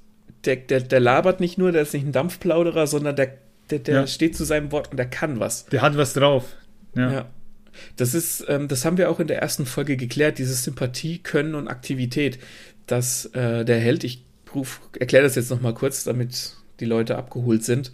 [0.48, 3.34] der, der, der labert nicht nur, der ist nicht ein Dampfplauderer, sondern der,
[3.70, 4.08] der, der ja.
[4.08, 5.66] steht zu seinem Wort und der kann was.
[5.66, 6.56] Der hat was drauf.
[6.96, 7.12] Ja.
[7.12, 7.30] ja.
[7.96, 11.54] Das ist, ähm, das haben wir auch in der ersten Folge geklärt, dieses Sympathie, Können
[11.54, 12.40] und Aktivität.
[12.88, 14.24] Dass äh, der Held, ich
[14.98, 17.92] erkläre das jetzt nochmal kurz, damit die Leute abgeholt sind.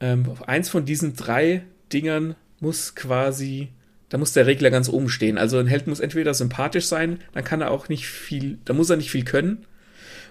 [0.00, 3.68] Ähm, eins von diesen drei Dingern muss quasi,
[4.10, 5.38] da muss der Regler ganz oben stehen.
[5.38, 8.90] Also ein Held muss entweder sympathisch sein, dann kann er auch nicht viel, da muss
[8.90, 9.64] er nicht viel können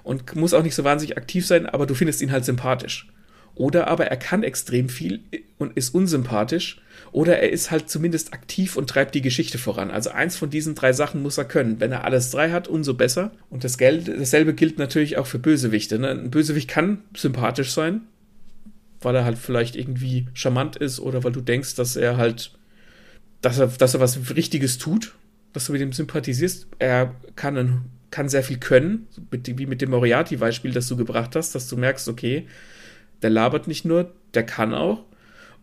[0.04, 3.08] und muss auch nicht so wahnsinnig aktiv sein, aber du findest ihn halt sympathisch.
[3.56, 5.22] Oder aber er kann extrem viel
[5.58, 6.82] und ist unsympathisch.
[7.12, 9.92] Oder er ist halt zumindest aktiv und treibt die Geschichte voran.
[9.92, 11.80] Also eins von diesen drei Sachen muss er können.
[11.80, 13.32] Wenn er alles drei hat, umso besser.
[13.52, 16.00] Und das Geld, dasselbe gilt natürlich auch für Bösewichte.
[16.00, 16.10] Ne?
[16.10, 18.02] Ein Bösewicht kann sympathisch sein,
[19.02, 22.54] weil er halt vielleicht irgendwie charmant ist oder weil du denkst, dass er halt,
[23.42, 25.14] dass er, dass er was Richtiges tut,
[25.54, 26.66] dass du mit ihm sympathisierst.
[26.80, 27.82] Er kann, ein,
[28.14, 32.08] kann sehr viel können, wie mit dem Moriarty-Beispiel, das du gebracht hast, dass du merkst,
[32.08, 32.46] okay,
[33.24, 35.04] der labert nicht nur, der kann auch.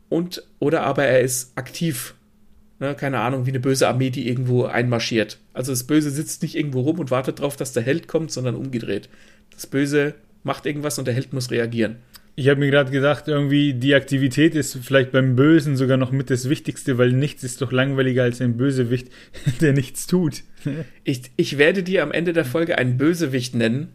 [0.09, 2.17] Und, oder aber er ist aktiv.
[2.81, 5.39] Ne, keine Ahnung, wie eine böse Armee, die irgendwo einmarschiert.
[5.53, 8.57] Also das Böse sitzt nicht irgendwo rum und wartet darauf, dass der Held kommt, sondern
[8.57, 9.09] umgedreht.
[9.53, 11.99] Das Böse macht irgendwas und der Held muss reagieren.
[12.41, 16.31] Ich habe mir gerade gedacht, irgendwie die Aktivität ist vielleicht beim Bösen sogar noch mit
[16.31, 19.09] das Wichtigste, weil nichts ist doch langweiliger als ein Bösewicht,
[19.61, 20.43] der nichts tut.
[21.05, 23.89] ich, ich werde dir am Ende der Folge einen Bösewicht nennen,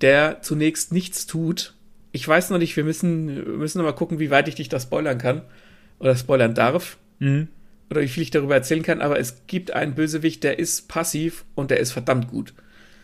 [0.00, 1.74] der zunächst nichts tut
[2.12, 4.80] ich weiß noch nicht, wir müssen, müssen noch mal gucken, wie weit ich dich da
[4.80, 5.42] spoilern kann
[5.98, 6.98] oder spoilern darf.
[7.18, 7.48] Mhm.
[7.90, 11.44] Oder wie viel ich darüber erzählen kann, aber es gibt einen Bösewicht, der ist passiv
[11.54, 12.54] und der ist verdammt gut.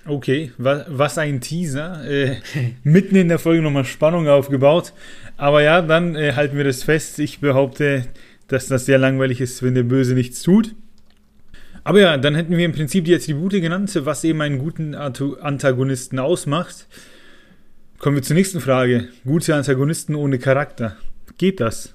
[0.07, 2.09] Okay, was, ein Teaser.
[2.09, 2.37] Äh,
[2.85, 4.93] mitten in der Folge nochmal Spannung aufgebaut.
[5.37, 7.19] Aber ja, dann äh, halten wir das fest.
[7.19, 8.07] Ich behaupte,
[8.49, 10.75] dass das sehr langweilig ist, wenn der Böse nichts tut.
[11.83, 16.19] Aber ja, dann hätten wir im Prinzip die Attribute genannt, was eben einen guten Antagonisten
[16.19, 16.87] ausmacht.
[17.99, 19.09] Kommen wir zur nächsten Frage.
[19.25, 20.97] Gute Antagonisten ohne Charakter.
[21.39, 21.95] Geht das?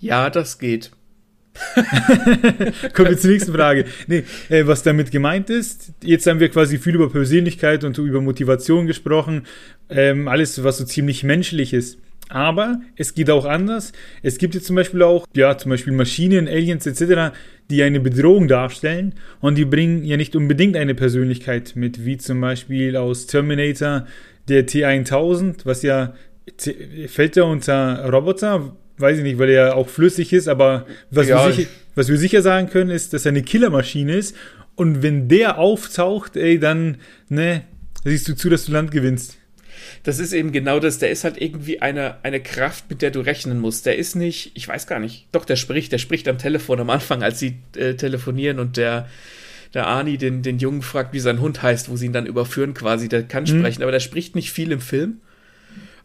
[0.00, 0.90] Ja, das geht.
[2.94, 3.84] Kommen wir zur nächsten Frage.
[4.06, 8.20] Nee, äh, was damit gemeint ist, jetzt haben wir quasi viel über Persönlichkeit und über
[8.20, 9.46] Motivation gesprochen.
[9.88, 11.98] Ähm, alles, was so ziemlich menschlich ist.
[12.28, 13.92] Aber es geht auch anders.
[14.22, 17.36] Es gibt jetzt zum Beispiel auch, ja, zum Beispiel Maschinen, Aliens etc.,
[17.70, 22.40] die eine Bedrohung darstellen und die bringen ja nicht unbedingt eine Persönlichkeit mit, wie zum
[22.40, 24.06] Beispiel aus Terminator
[24.48, 26.14] der T1000, was ja,
[27.08, 28.76] fällt der unter Roboter?
[28.98, 32.16] Weiß ich nicht, weil er auch flüssig ist, aber was, ja, wir sicher, was wir
[32.16, 34.36] sicher sagen können, ist, dass er eine Killermaschine ist.
[34.76, 37.62] Und wenn der auftaucht, ey, dann, ne,
[38.04, 39.36] siehst du zu, dass du Land gewinnst.
[40.02, 40.98] Das ist eben genau das.
[40.98, 43.86] Der ist halt irgendwie eine, eine Kraft, mit der du rechnen musst.
[43.86, 45.28] Der ist nicht, ich weiß gar nicht.
[45.32, 49.08] Doch, der spricht, der spricht am Telefon am Anfang, als sie äh, telefonieren und der,
[49.72, 52.74] der Arnie den, den Jungen fragt, wie sein Hund heißt, wo sie ihn dann überführen
[52.74, 53.08] quasi.
[53.08, 53.60] Der kann mhm.
[53.60, 55.20] sprechen, aber der spricht nicht viel im Film.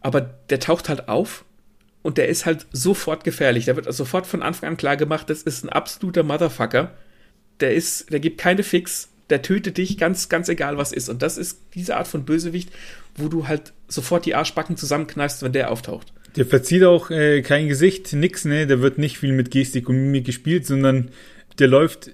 [0.02, 1.44] Aber der taucht halt auf
[2.10, 3.66] und der ist halt sofort gefährlich.
[3.66, 6.98] Der wird also sofort von Anfang an klar gemacht, das ist ein absoluter Motherfucker.
[7.60, 11.08] Der ist, der gibt keine Fix, der tötet dich, ganz, ganz egal was ist.
[11.08, 12.72] Und das ist diese Art von Bösewicht,
[13.16, 16.12] wo du halt sofort die Arschbacken zusammenkneifst, wenn der auftaucht.
[16.36, 18.66] Der verzieht auch äh, kein Gesicht, nix, ne?
[18.66, 21.12] Der wird nicht viel mit Gestik und Mimik gespielt, sondern
[21.60, 22.10] der läuft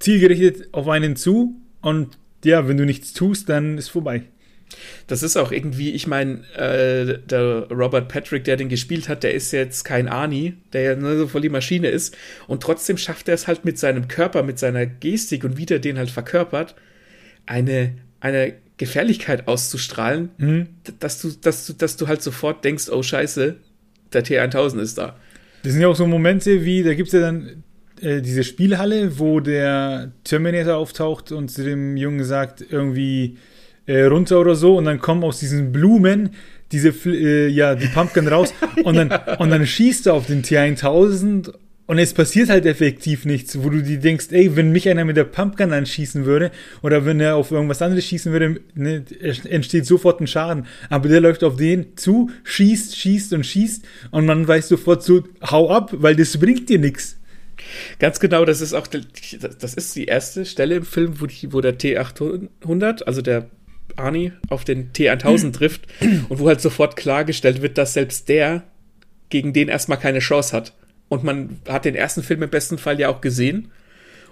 [0.00, 4.24] zielgerichtet auf einen zu und ja, wenn du nichts tust, dann ist vorbei.
[5.06, 9.34] Das ist auch irgendwie, ich meine, äh, der Robert Patrick, der den gespielt hat, der
[9.34, 12.16] ist jetzt kein Arnie, der ja nur so voll die Maschine ist.
[12.46, 15.78] Und trotzdem schafft er es halt mit seinem Körper, mit seiner Gestik und wie der
[15.78, 16.74] den halt verkörpert,
[17.46, 20.68] eine, eine Gefährlichkeit auszustrahlen, mhm.
[21.00, 23.56] dass, du, dass, du, dass du halt sofort denkst, oh scheiße,
[24.12, 25.16] der T1000 ist da.
[25.62, 27.62] Das sind ja auch so Momente wie, da gibt es ja dann
[28.00, 33.36] äh, diese Spielhalle, wo der Terminator auftaucht und zu dem Jungen sagt, irgendwie
[33.86, 36.30] äh, runter oder so, und dann kommen aus diesen Blumen
[36.72, 41.52] diese, äh, ja, die Pumpkin raus und dann, und dann schießt er auf den T1000
[41.90, 45.16] und es passiert halt effektiv nichts, wo du dir denkst, ey, wenn mich einer mit
[45.16, 49.04] der Pumpgun anschießen würde oder wenn er auf irgendwas anderes schießen würde, ne,
[49.48, 50.66] entsteht sofort ein Schaden.
[50.88, 55.24] Aber der läuft auf den zu, schießt, schießt und schießt und man weiß sofort so,
[55.42, 57.18] hau ab, weil das bringt dir nichts.
[57.98, 61.60] Ganz genau, das ist auch, das ist die erste Stelle im Film, wo, die, wo
[61.60, 63.50] der T800, also der
[63.98, 65.86] Arnie, auf den T1000 trifft
[66.28, 68.64] und wo halt sofort klargestellt wird, dass selbst der
[69.28, 70.74] gegen den erstmal keine Chance hat.
[71.08, 73.70] Und man hat den ersten Film im besten Fall ja auch gesehen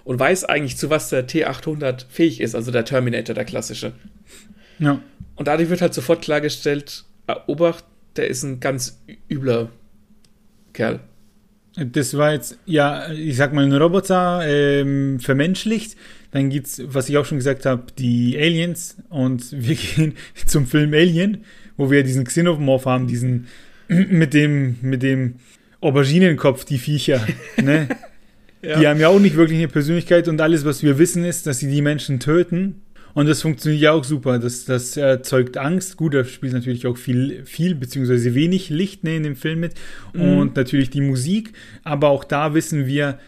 [0.03, 3.93] und weiß eigentlich, zu was der T800 fähig ist, also der Terminator, der klassische.
[4.79, 5.01] Ja.
[5.35, 9.69] Und dadurch wird halt sofort klargestellt, ah, Obacht, der ist ein ganz übler
[10.73, 11.01] Kerl.
[11.85, 15.95] Das war jetzt, ja, ich sag mal, ein Roboter ähm, vermenschlicht.
[16.31, 18.97] Dann gibt's, was ich auch schon gesagt habe, die Aliens.
[19.09, 20.13] Und wir gehen
[20.45, 21.43] zum Film Alien,
[21.77, 23.47] wo wir diesen Xenomorph haben, diesen
[23.87, 25.35] mit dem, mit dem
[25.81, 27.25] Auberginenkopf, die Viecher.
[27.61, 27.89] Ne?
[28.61, 28.79] ja.
[28.79, 31.59] Die haben ja auch nicht wirklich eine Persönlichkeit und alles, was wir wissen, ist, dass
[31.59, 32.81] sie die Menschen töten.
[33.13, 34.39] Und das funktioniert ja auch super.
[34.39, 35.97] Das, das erzeugt Angst.
[35.97, 39.73] Gut, da spielt natürlich auch viel, viel beziehungsweise wenig Licht ne, in dem Film mit.
[40.13, 40.21] Mhm.
[40.21, 41.53] Und natürlich die Musik.
[41.83, 43.19] Aber auch da wissen wir,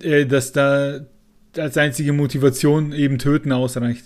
[0.00, 1.06] äh, dass da
[1.56, 4.04] als einzige Motivation eben Töten ausreicht.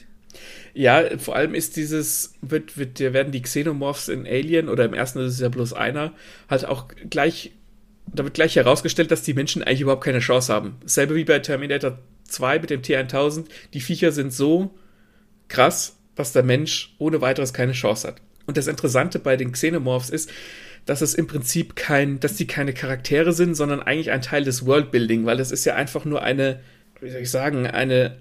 [0.74, 5.20] Ja, vor allem ist dieses, wird, wird, werden die Xenomorphs in Alien oder im ersten
[5.20, 6.12] ist es ja bloß einer,
[6.50, 7.52] halt auch gleich
[8.12, 10.76] da wird gleich herausgestellt, dass die Menschen eigentlich überhaupt keine Chance haben.
[10.84, 13.46] Selbe wie bei Terminator 2 mit dem T1000.
[13.74, 14.74] Die Viecher sind so
[15.48, 18.16] krass, dass der Mensch ohne weiteres keine Chance hat.
[18.46, 20.30] Und das Interessante bei den Xenomorphs ist,
[20.86, 24.64] dass es im Prinzip kein, dass die keine Charaktere sind, sondern eigentlich ein Teil des
[24.64, 26.60] Worldbuilding, weil das ist ja einfach nur eine,
[27.00, 28.16] wie soll ich sagen, eine,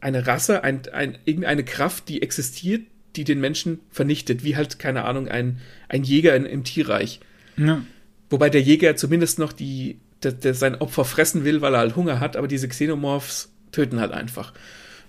[0.00, 2.82] eine Rasse, ein, ein, irgendeine Kraft, die existiert,
[3.16, 7.20] die den Menschen vernichtet, wie halt, keine Ahnung, ein, ein Jäger in, im Tierreich.
[7.56, 7.82] Ja.
[8.30, 11.96] Wobei der Jäger zumindest noch die, der, der sein Opfer fressen will, weil er halt
[11.96, 14.52] Hunger hat, aber diese Xenomorphs töten halt einfach.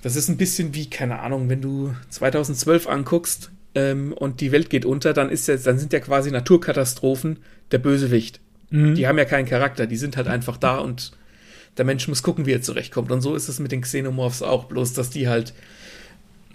[0.01, 4.69] Das ist ein bisschen wie, keine Ahnung, wenn du 2012 anguckst ähm, und die Welt
[4.69, 7.39] geht unter, dann, ist ja, dann sind ja quasi Naturkatastrophen
[7.71, 8.39] der Bösewicht.
[8.69, 8.95] Mhm.
[8.95, 11.11] Die haben ja keinen Charakter, die sind halt einfach da und
[11.77, 13.11] der Mensch muss gucken, wie er zurechtkommt.
[13.11, 15.53] Und so ist es mit den Xenomorphs auch, bloß dass die halt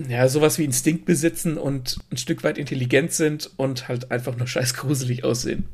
[0.08, 4.46] ja, sowas wie Instinkt besitzen und ein Stück weit intelligent sind und halt einfach nur
[4.46, 5.64] scheiß gruselig aussehen.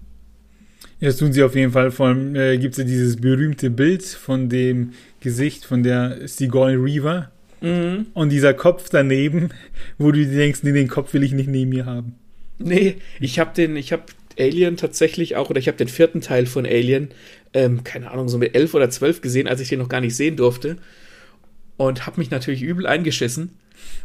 [1.01, 1.91] Ja, das tun sie auf jeden Fall.
[1.93, 6.75] Vor allem äh, gibt es ja dieses berühmte Bild von dem Gesicht von der Sigourney
[6.75, 7.31] Reaver.
[7.61, 8.07] Mhm.
[8.15, 9.51] Und dieser Kopf daneben,
[9.99, 12.15] wo du denkst, nee, den Kopf will ich nicht neben mir haben.
[12.59, 14.05] Nee, ich habe den, ich habe
[14.39, 17.09] Alien tatsächlich auch, oder ich habe den vierten Teil von Alien,
[17.55, 20.17] ähm, keine Ahnung, so mit elf oder zwölf gesehen, als ich den noch gar nicht
[20.17, 20.77] sehen durfte.
[21.77, 23.51] Und habe mich natürlich übel eingeschissen.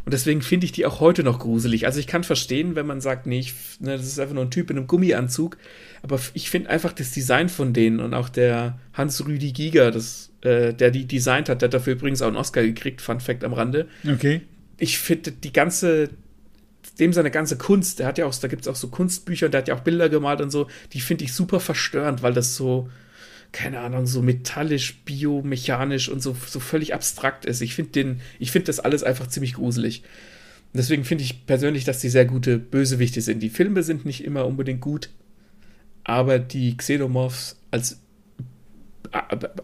[0.04, 1.86] Und deswegen finde ich die auch heute noch gruselig.
[1.86, 4.50] Also ich kann verstehen, wenn man sagt, nee, ich, ne, das ist einfach nur ein
[4.50, 5.56] Typ in einem Gummianzug.
[6.02, 10.74] Aber ich finde einfach das Design von denen und auch der Hans-Rüdi Giger, das, äh,
[10.74, 13.54] der die designt hat, der hat dafür übrigens auch einen Oscar gekriegt, Fun Fact am
[13.54, 13.88] Rande.
[14.06, 14.42] Okay.
[14.76, 16.10] Ich finde die ganze,
[16.98, 19.62] dem seine ganze Kunst, der hat ja auch, da gibt es auch so Kunstbücher, der
[19.62, 22.90] hat ja auch Bilder gemalt und so, die finde ich super verstörend, weil das so,
[23.54, 27.62] keine Ahnung, so metallisch, biomechanisch und so, so völlig abstrakt ist.
[27.62, 30.02] Ich finde den, ich finde das alles einfach ziemlich gruselig.
[30.74, 33.40] Deswegen finde ich persönlich, dass die sehr gute Bösewichte sind.
[33.44, 35.08] Die Filme sind nicht immer unbedingt gut,
[36.02, 38.00] aber die Xenomorphs als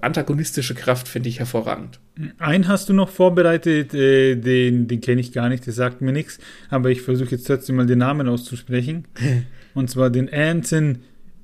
[0.01, 1.99] antagonistische Kraft finde ich hervorragend.
[2.39, 6.13] Einen hast du noch vorbereitet, äh, den, den kenne ich gar nicht, der sagt mir
[6.13, 9.09] nichts, aber ich versuche jetzt trotzdem mal den Namen auszusprechen.
[9.75, 10.99] Und zwar den Anton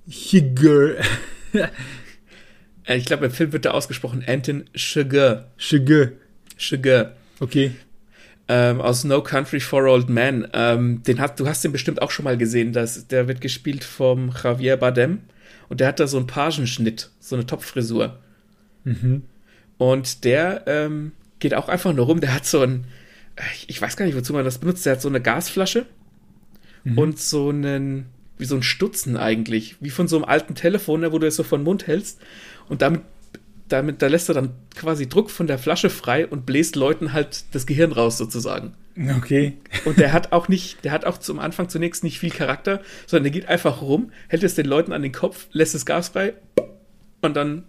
[0.09, 0.95] Higger.
[2.87, 5.49] Äh, ich glaube, im Film wird da ausgesprochen Anton Sugar.
[5.59, 6.09] Sugar.
[6.59, 7.13] Sugar.
[7.41, 7.73] Okay.
[8.49, 10.49] Ähm, aus No Country for Old Men.
[10.53, 12.73] Ähm, den hat, du hast den bestimmt auch schon mal gesehen.
[12.73, 15.21] Das, der wird gespielt vom Javier Bardem.
[15.69, 18.21] Und der hat da so einen Pagenschnitt, so eine Topfrisur.
[18.85, 19.25] Mhm.
[19.79, 22.21] Und der ähm, geht auch einfach nur rum.
[22.21, 22.85] Der hat so ein,
[23.67, 24.87] ich weiß gar nicht, wozu man das benutzt.
[24.87, 25.87] Der hat so eine Gasflasche
[26.85, 26.99] mhm.
[26.99, 28.07] und so einen,
[28.39, 31.43] wie so ein Stutzen eigentlich, wie von so einem alten Telefon, wo du es so
[31.43, 32.21] von Mund hältst.
[32.69, 33.03] Und damit
[33.69, 37.45] damit, da lässt er dann quasi Druck von der Flasche frei und bläst Leuten halt
[37.53, 38.75] das Gehirn raus, sozusagen.
[39.17, 39.55] Okay.
[39.85, 43.25] Und der hat auch nicht, der hat auch zum Anfang zunächst nicht viel Charakter, sondern
[43.25, 46.35] der geht einfach rum, hält es den Leuten an den Kopf, lässt das Gas frei
[47.23, 47.65] und dann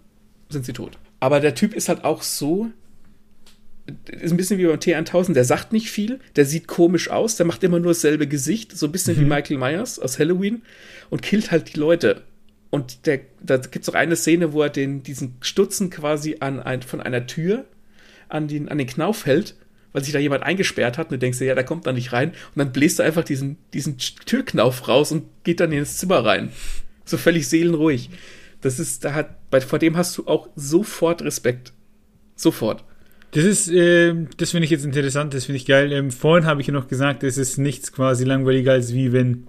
[0.48, 0.98] sind sie tot.
[1.20, 2.70] Aber der Typ ist halt auch so,
[4.06, 7.44] ist ein bisschen wie beim T1000, der sagt nicht viel, der sieht komisch aus, der
[7.44, 9.20] macht immer nur dasselbe Gesicht, so ein bisschen mhm.
[9.20, 10.62] wie Michael Myers aus Halloween
[11.10, 12.22] und killt halt die Leute.
[12.70, 16.60] Und der, da gibt es auch eine Szene, wo er den, diesen Stutzen quasi an
[16.60, 17.64] ein, von einer Tür
[18.28, 19.54] an den, an den Knauf hält,
[19.92, 22.12] weil sich da jemand eingesperrt hat und du denkst dir, ja, da kommt da nicht
[22.12, 22.30] rein.
[22.30, 26.50] Und dann bläst er einfach diesen, diesen Türknauf raus und geht dann ins Zimmer rein.
[27.04, 28.10] So völlig seelenruhig.
[28.60, 31.72] Das ist, da hat, bei, vor dem hast du auch sofort Respekt.
[32.34, 32.84] Sofort.
[33.30, 35.92] Das ist, äh, das finde ich jetzt interessant, das finde ich geil.
[35.92, 39.46] Ähm, vorhin habe ich ja noch gesagt, es ist nichts quasi langweiliger, als wie wenn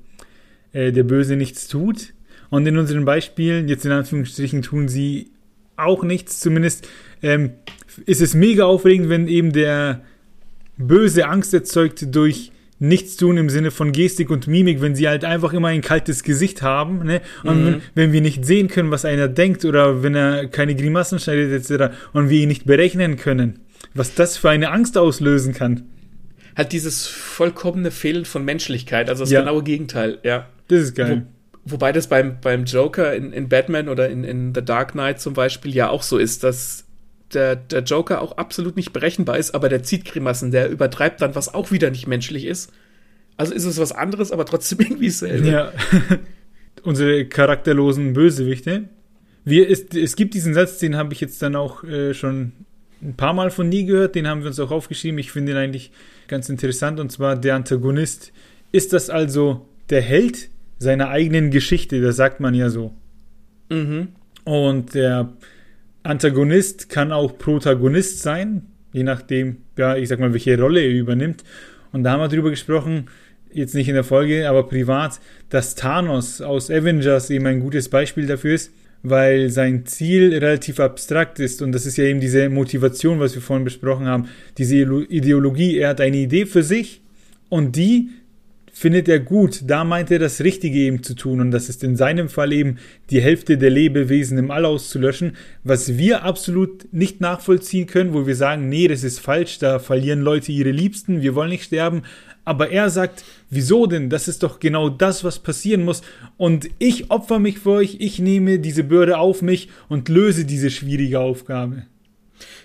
[0.74, 2.14] äh, der Böse nichts tut.
[2.50, 5.32] Und in unseren Beispielen, jetzt in Anführungsstrichen, tun sie
[5.76, 6.40] auch nichts.
[6.40, 6.88] Zumindest
[7.22, 7.52] ähm,
[8.06, 10.02] ist es mega aufregend, wenn eben der
[10.78, 15.52] Böse Angst erzeugt durch Nichtstun im Sinne von Gestik und Mimik, wenn sie halt einfach
[15.52, 17.22] immer ein kaltes Gesicht haben, ne?
[17.44, 17.66] Und mhm.
[17.66, 21.70] wenn, wenn, wir nicht sehen können, was einer denkt oder wenn er keine Grimassen schneidet
[21.70, 21.94] etc.
[22.14, 23.60] und wir ihn nicht berechnen können,
[23.94, 25.84] was das für eine Angst auslösen kann.
[26.56, 29.42] Hat dieses vollkommene Fehlen von Menschlichkeit, also das ja.
[29.42, 30.48] genaue Gegenteil, ja.
[30.70, 31.26] Das ist geil.
[31.26, 31.39] Wo,
[31.72, 35.34] wobei das beim, beim Joker in, in Batman oder in, in The Dark Knight zum
[35.34, 36.86] Beispiel ja auch so ist, dass
[37.34, 41.36] der, der Joker auch absolut nicht berechenbar ist, aber der zieht Grimassen, der übertreibt dann,
[41.36, 42.72] was auch wieder nicht menschlich ist.
[43.38, 45.48] Also ist es was anderes, aber trotzdem irgendwie dasselbe.
[45.48, 45.72] Ja.
[46.84, 48.86] Unsere charakterlosen Bösewichte.
[49.46, 52.54] Wir, es, es gibt diesen Satz, den habe ich jetzt dann auch äh, schon
[53.02, 55.20] ein paar Mal von nie gehört, den haben wir uns auch aufgeschrieben.
[55.20, 55.92] Ich finde ihn eigentlich
[56.28, 58.32] ganz interessant und zwar der Antagonist.
[58.72, 62.02] Ist das also der Held seiner eigenen Geschichte?
[62.02, 62.94] Das sagt man ja so.
[63.70, 64.10] Mhm.
[64.46, 65.34] Und der
[66.04, 68.64] Antagonist kann auch Protagonist sein,
[68.94, 71.44] je nachdem, ja, ich sag mal, welche Rolle er übernimmt.
[71.92, 73.08] Und da haben wir drüber gesprochen,
[73.52, 78.28] jetzt nicht in der Folge, aber privat, dass Thanos aus Avengers eben ein gutes Beispiel
[78.28, 83.20] dafür ist, weil sein Ziel relativ abstrakt ist und das ist ja eben diese Motivation,
[83.20, 85.78] was wir vorhin besprochen haben, diese Ideologie.
[85.78, 87.02] Er hat eine Idee für sich
[87.48, 88.10] und die
[88.74, 89.62] findet er gut.
[89.66, 92.78] Da meint er das Richtige eben zu tun und das ist in seinem Fall eben
[93.10, 98.36] die Hälfte der Lebewesen im All auszulöschen, was wir absolut nicht nachvollziehen können, wo wir
[98.36, 102.04] sagen, nee, das ist falsch, da verlieren Leute ihre Liebsten, wir wollen nicht sterben.
[102.46, 104.10] Aber er sagt, wieso denn?
[104.10, 106.02] Das ist doch genau das, was passieren muss.
[106.38, 110.72] Und ich opfer mich für euch, ich nehme diese Bürde auf mich und löse diese
[110.72, 111.84] schwierige Aufgabe.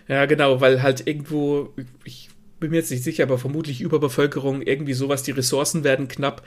[0.09, 1.71] Ja, genau, weil halt irgendwo,
[2.05, 2.29] ich
[2.65, 6.43] bin mir jetzt nicht sicher, aber vermutlich Überbevölkerung, irgendwie sowas, die Ressourcen werden knapp.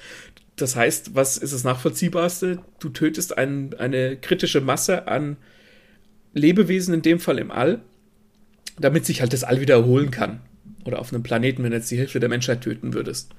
[0.56, 2.58] Das heißt, was ist das Nachvollziehbarste?
[2.80, 5.38] Du tötest ein, eine kritische Masse an
[6.34, 7.82] Lebewesen, in dem Fall im All,
[8.80, 10.42] damit sich halt das All wieder erholen kann.
[10.86, 13.36] Oder auf einem Planeten, wenn du jetzt die Hälfte der Menschheit töten würdest.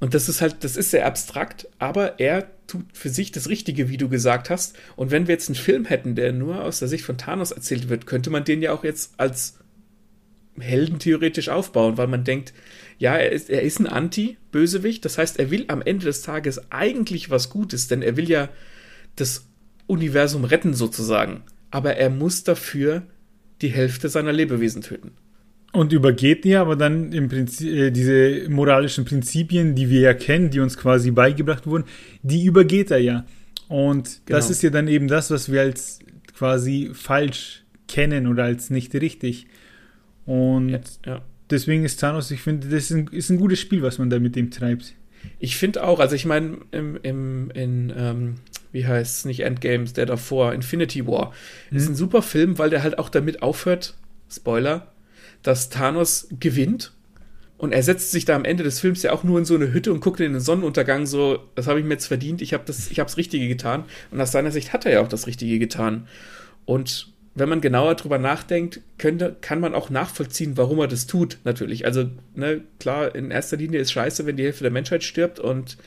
[0.00, 3.88] Und das ist halt, das ist sehr abstrakt, aber er tut für sich das Richtige,
[3.88, 4.76] wie du gesagt hast.
[4.96, 7.88] Und wenn wir jetzt einen Film hätten, der nur aus der Sicht von Thanos erzählt
[7.88, 9.61] wird, könnte man den ja auch jetzt als
[10.58, 12.52] Helden theoretisch aufbauen, weil man denkt,
[12.98, 16.70] ja, er ist, er ist ein Anti-Bösewicht, das heißt, er will am Ende des Tages
[16.70, 18.48] eigentlich was Gutes, denn er will ja
[19.16, 19.46] das
[19.86, 23.02] Universum retten sozusagen, aber er muss dafür
[23.60, 25.12] die Hälfte seiner Lebewesen töten.
[25.72, 30.50] Und übergeht ja aber dann im Prinzip äh, diese moralischen Prinzipien, die wir ja kennen,
[30.50, 31.84] die uns quasi beigebracht wurden,
[32.22, 33.24] die übergeht er ja.
[33.68, 34.38] Und genau.
[34.38, 36.00] das ist ja dann eben das, was wir als
[36.36, 39.46] quasi falsch kennen oder als nicht richtig.
[40.26, 41.22] Und ja, ja.
[41.50, 44.18] deswegen ist Thanos, ich finde, das ist ein, ist ein, gutes Spiel, was man da
[44.18, 44.94] mit dem treibt.
[45.38, 48.34] Ich finde auch, also ich meine, im, im, in, ähm,
[48.72, 51.32] wie heißt es, nicht Endgames, der davor, Infinity War,
[51.70, 51.76] mhm.
[51.76, 53.94] ist ein super Film, weil der halt auch damit aufhört,
[54.28, 54.92] Spoiler,
[55.42, 56.92] dass Thanos gewinnt
[57.62, 59.72] und er setzt sich da am Ende des Films ja auch nur in so eine
[59.72, 62.64] Hütte und guckt in den Sonnenuntergang so, das habe ich mir jetzt verdient, ich habe
[62.66, 63.84] das, ich habe das Richtige getan.
[64.10, 66.08] Und aus seiner Sicht hat er ja auch das Richtige getan.
[66.64, 71.38] Und wenn man genauer drüber nachdenkt, könnte, kann man auch nachvollziehen, warum er das tut,
[71.44, 71.86] natürlich.
[71.86, 75.78] Also, ne, klar, in erster Linie ist scheiße, wenn die Hälfte der Menschheit stirbt und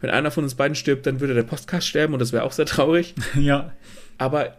[0.00, 2.52] wenn einer von uns beiden stirbt, dann würde der Podcast sterben und das wäre auch
[2.52, 3.14] sehr traurig.
[3.38, 3.72] Ja.
[4.18, 4.56] Aber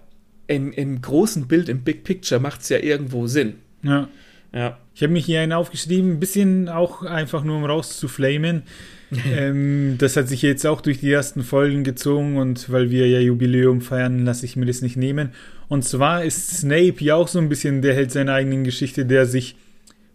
[0.48, 3.56] im, im großen Bild, im Big Picture macht es ja irgendwo Sinn.
[3.84, 4.08] Ja.
[4.54, 4.78] Ja.
[4.96, 8.64] Ich habe mich hier einen aufgeschrieben, ein bisschen auch einfach nur um rauszuflamen.
[9.26, 13.20] ähm, das hat sich jetzt auch durch die ersten Folgen gezogen und weil wir ja
[13.20, 15.32] Jubiläum feiern, lasse ich mir das nicht nehmen.
[15.72, 19.26] Und zwar ist Snape ja auch so ein bisschen der Held seiner eigenen Geschichte, der
[19.26, 19.56] sich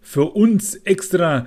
[0.02, 1.46] für uns extra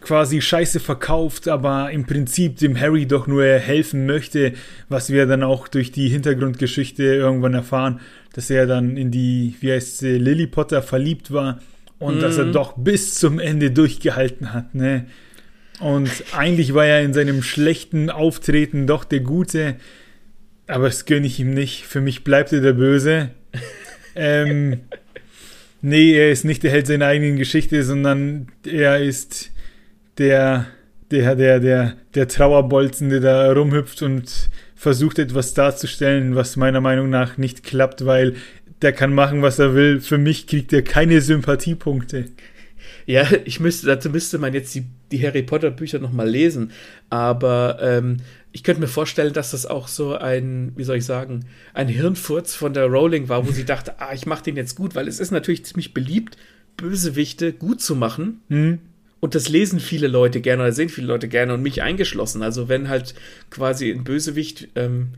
[0.00, 4.52] quasi Scheiße verkauft, aber im Prinzip dem Harry doch nur helfen möchte,
[4.88, 7.98] was wir dann auch durch die Hintergrundgeschichte irgendwann erfahren,
[8.32, 11.58] dass er dann in die, wie heißt sie, Lily Potter verliebt war
[11.98, 12.20] und mhm.
[12.20, 12.52] dass er mhm.
[12.52, 15.06] doch bis zum Ende durchgehalten hat, ne?
[15.80, 19.74] Und eigentlich war er in seinem schlechten Auftreten doch der Gute,
[20.66, 21.84] aber das gönne ich ihm nicht.
[21.84, 23.30] Für mich bleibt er der Böse.
[24.14, 24.80] ähm,
[25.80, 29.50] nee, er ist nicht der Held seiner eigenen Geschichte, sondern er ist
[30.18, 30.66] der,
[31.10, 37.10] der, der, der, der Trauerbolzen, der da rumhüpft und versucht etwas darzustellen, was meiner Meinung
[37.10, 38.34] nach nicht klappt, weil
[38.82, 40.00] der kann machen, was er will.
[40.00, 42.26] Für mich kriegt er keine Sympathiepunkte.
[43.06, 46.72] Ja, ich müsste, dazu müsste man jetzt die, die Harry Potter Bücher nochmal lesen.
[47.08, 48.18] Aber ähm,
[48.56, 51.44] ich könnte mir vorstellen, dass das auch so ein, wie soll ich sagen,
[51.74, 54.94] ein Hirnfurz von der Rowling war, wo sie dachte, ah, ich mache den jetzt gut,
[54.94, 56.38] weil es ist natürlich ziemlich beliebt,
[56.78, 58.40] Bösewichte gut zu machen.
[58.48, 58.78] Mhm.
[59.20, 62.42] Und das lesen viele Leute gerne oder sehen viele Leute gerne und mich eingeschlossen.
[62.42, 63.14] Also wenn halt
[63.50, 65.08] quasi ein Bösewicht, ähm,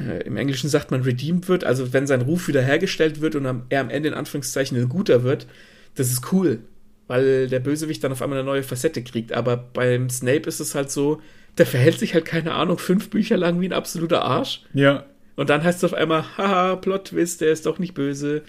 [0.00, 3.62] äh, im Englischen sagt man redeemed wird, also wenn sein Ruf wiederhergestellt wird und am,
[3.68, 5.46] er am Ende in Anführungszeichen ein guter wird,
[5.94, 6.58] das ist cool,
[7.06, 9.32] weil der Bösewicht dann auf einmal eine neue Facette kriegt.
[9.32, 11.20] Aber beim Snape ist es halt so,
[11.58, 14.62] der verhält sich halt, keine Ahnung, fünf Bücher lang wie ein absoluter Arsch.
[14.74, 15.04] Ja.
[15.36, 18.42] Und dann heißt es auf einmal, haha, Plot-Twist, der ist doch nicht böse.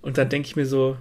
[0.00, 0.96] Und dann denke ich mir so,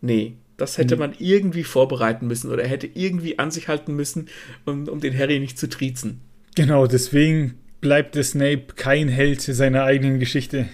[0.00, 1.00] nee, das hätte mhm.
[1.00, 4.28] man irgendwie vorbereiten müssen oder hätte irgendwie an sich halten müssen,
[4.66, 6.20] um, um den Harry nicht zu triezen.
[6.54, 10.68] Genau, deswegen bleibt der Snape kein Held seiner eigenen Geschichte.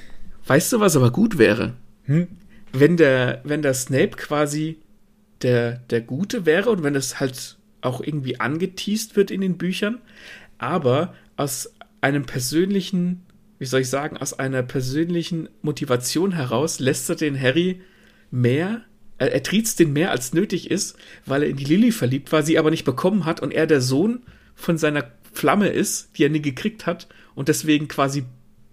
[0.47, 1.74] Weißt du, was aber gut wäre?
[2.05, 2.29] Hm?
[2.72, 4.79] Wenn der, wenn der Snape quasi
[5.43, 7.56] der, der Gute wäre und wenn es halt
[7.87, 9.99] auch irgendwie angeteased wird in den Büchern,
[10.59, 13.22] aber aus einem persönlichen,
[13.59, 17.80] wie soll ich sagen, aus einer persönlichen Motivation heraus lässt er den Harry
[18.30, 18.82] mehr
[19.18, 22.43] er, er triezt den mehr als nötig ist, weil er in die Lilly verliebt war,
[22.43, 24.22] sie aber nicht bekommen hat und er der Sohn
[24.55, 28.24] von seiner Flamme ist, die er nie gekriegt hat und deswegen quasi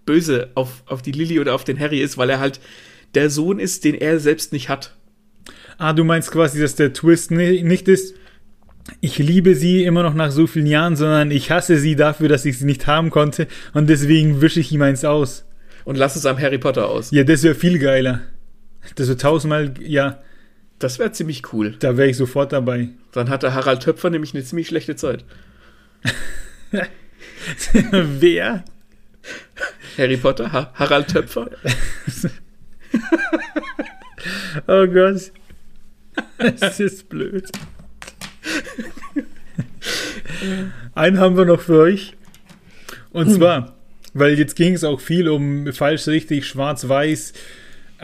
[0.06, 2.60] böse auf, auf die Lilly oder auf den Harry ist, weil er halt
[3.14, 4.94] der Sohn ist, den er selbst nicht hat.
[5.78, 8.14] Ah, du meinst quasi, dass der Twist nicht ist,
[9.00, 12.44] ich liebe sie immer noch nach so vielen Jahren, sondern ich hasse sie dafür, dass
[12.44, 15.46] ich sie nicht haben konnte und deswegen wische ich ihm eins aus.
[15.84, 17.10] Und lass es am Harry Potter aus.
[17.10, 18.22] Ja, das wäre viel geiler.
[18.96, 20.22] Das wäre tausendmal, ja,
[20.78, 21.76] das wäre ziemlich cool.
[21.78, 22.88] Da wäre ich sofort dabei.
[23.12, 25.24] Dann hat der Harald Töpfer nämlich eine ziemlich schlechte Zeit.
[27.90, 28.64] Wer?
[29.96, 30.52] Harry Potter?
[30.52, 31.46] Ha Harald Töpfer?
[34.66, 35.32] oh Gott.
[36.60, 37.50] Das ist blöd.
[40.94, 42.14] Einen haben wir noch für euch.
[43.10, 43.76] Und zwar,
[44.12, 47.32] weil jetzt ging es auch viel um falsch, richtig, schwarz, weiß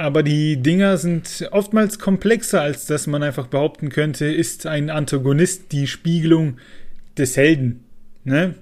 [0.01, 5.72] aber die Dinger sind oftmals komplexer, als dass man einfach behaupten könnte, ist ein Antagonist
[5.72, 6.57] die Spiegelung
[7.18, 7.84] des Helden.
[8.24, 8.55] Ne?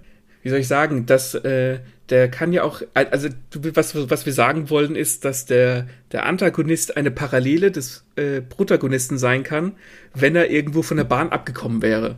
[0.42, 1.80] Wie soll ich sagen, dass äh,
[2.10, 6.96] der kann ja auch, also was, was wir sagen wollen, ist, dass der, der Antagonist
[6.96, 9.72] eine Parallele des äh, Protagonisten sein kann,
[10.14, 12.16] wenn er irgendwo von der Bahn abgekommen wäre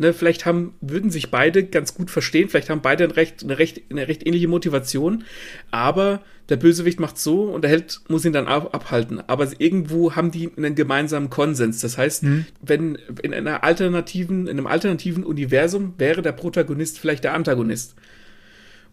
[0.00, 3.58] ne, vielleicht haben, würden sich beide ganz gut verstehen, vielleicht haben beide ein recht, eine,
[3.58, 5.24] recht, eine recht ähnliche Motivation,
[5.70, 9.20] aber der Bösewicht macht so und der Held muss ihn dann ab, abhalten.
[9.28, 11.80] Aber irgendwo haben die einen gemeinsamen Konsens.
[11.80, 12.46] Das heißt, mhm.
[12.60, 17.94] wenn in einer alternativen, in einem alternativen Universum wäre der Protagonist vielleicht der Antagonist.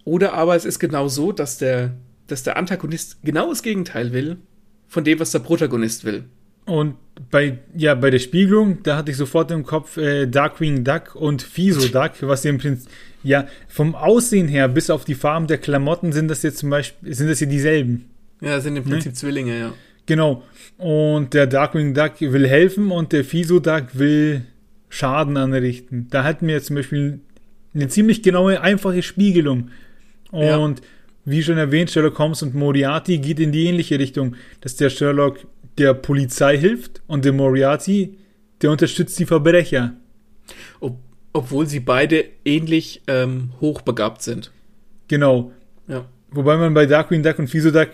[0.03, 1.95] Oder aber es ist genau so, dass der,
[2.27, 4.37] dass der Antagonist genau das Gegenteil will
[4.87, 6.25] von dem, was der Protagonist will.
[6.68, 6.95] Und
[7.32, 11.41] bei, ja, bei der Spiegelung, da hatte ich sofort im Kopf äh, Darkwing Duck und
[11.41, 12.89] Fiso Duck, was im Prinzip,
[13.24, 17.13] ja, vom Aussehen her bis auf die Farben der Klamotten sind das jetzt zum Beispiel,
[17.13, 18.05] sind das hier dieselben.
[18.41, 18.89] Ja, sind im ne?
[18.91, 19.18] Prinzip ne?
[19.18, 19.74] Zwillinge, ja.
[20.05, 20.43] Genau.
[20.78, 24.43] Und der Darkwing Duck will helfen und der Fiso Duck will
[24.89, 26.07] Schaden anrichten.
[26.09, 27.20] Da hatten wir zum Beispiel
[27.74, 29.70] eine ziemlich genaue, einfache Spiegelung.
[30.32, 30.86] Und ja.
[31.26, 35.39] wie schon erwähnt, Sherlock Holmes und Moriarty geht in die ähnliche Richtung, dass der Sherlock
[35.78, 38.17] der Polizei hilft und der Moriarty,
[38.61, 39.93] der unterstützt die Verbrecher.
[40.80, 40.97] Ob,
[41.34, 44.51] obwohl sie beide ähnlich ähm, hochbegabt sind.
[45.07, 45.51] Genau.
[45.88, 46.05] Ja.
[46.30, 47.89] Wobei man bei Darkwing Duck und Fiso Duck,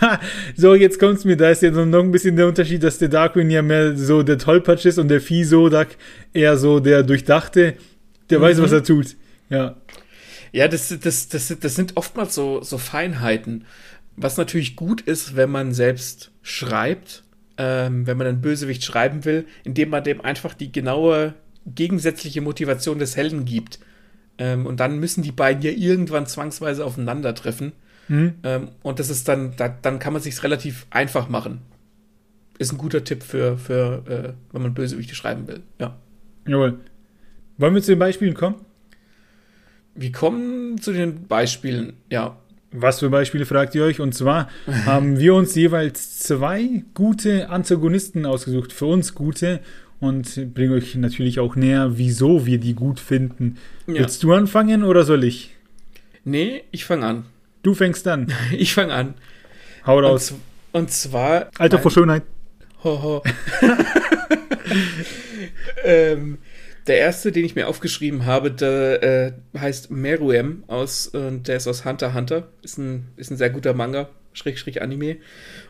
[0.56, 3.50] so jetzt kommt's mir, da ist ja noch ein bisschen der Unterschied, dass der Darkwing
[3.50, 5.88] ja mehr so der Tollpatsch ist und der Fiso Duck
[6.32, 7.74] eher so der Durchdachte,
[8.30, 8.42] der mhm.
[8.42, 9.16] weiß, was er tut.
[9.50, 9.76] Ja.
[10.52, 13.64] Ja, das, das, das, das sind oftmals so, so Feinheiten.
[14.16, 17.24] Was natürlich gut ist, wenn man selbst schreibt
[17.56, 21.34] ähm, wenn man einen Bösewicht schreiben will, indem man dem einfach die genaue
[21.66, 23.78] gegensätzliche Motivation des Helden gibt.
[24.38, 27.72] Ähm, und dann müssen die beiden ja irgendwann zwangsweise aufeinandertreffen.
[28.08, 28.34] Mhm.
[28.42, 31.60] Ähm, und das ist dann, da, dann kann man sich relativ einfach machen.
[32.58, 35.62] Ist ein guter Tipp für, für äh, wenn man Bösewichte schreiben will.
[35.78, 35.96] Ja.
[36.46, 36.80] Jawohl.
[37.56, 38.56] Wollen wir zu den Beispielen kommen?
[39.94, 42.36] Wir kommen zu den Beispielen, ja.
[42.76, 44.00] Was für Beispiele fragt ihr euch?
[44.00, 44.48] Und zwar
[44.84, 49.60] haben wir uns jeweils zwei gute Antagonisten ausgesucht, für uns gute,
[50.00, 53.58] und bringen euch natürlich auch näher, wieso wir die gut finden.
[53.86, 54.00] Ja.
[54.00, 55.54] Willst du anfangen oder soll ich?
[56.24, 57.24] Nee, ich fange an.
[57.62, 58.32] Du fängst an.
[58.52, 59.14] ich fange an.
[59.86, 60.32] Hau raus.
[60.32, 61.50] Und, und zwar.
[61.56, 62.24] Alter vor Schönheit.
[62.82, 63.22] Hoho.
[65.84, 66.38] ähm,
[66.86, 71.66] der erste, den ich mir aufgeschrieben habe, der äh, heißt Meruem aus, äh, der ist
[71.66, 72.48] aus Hunter Hunter.
[72.62, 75.16] Ist ein, ist ein sehr guter Manga, Schrägstrich Anime.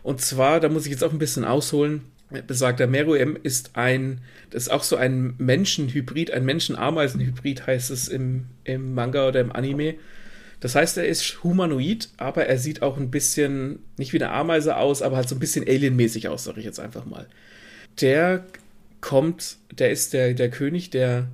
[0.03, 2.03] Und zwar, da muss ich jetzt auch ein bisschen ausholen.
[2.47, 8.47] Besagter Meruem ist ein, das ist auch so ein Menschenhybrid, ein Menschen-Ameisen-Hybrid heißt es im,
[8.65, 9.95] im Manga oder im Anime.
[10.59, 14.79] Das heißt, er ist humanoid, aber er sieht auch ein bisschen, nicht wie eine Ameise
[14.79, 17.29] aus, aber halt so ein bisschen alienmäßig aus, sage ich jetzt einfach mal.
[18.01, 18.45] Der
[19.05, 21.29] kommt, der ist der, der König der,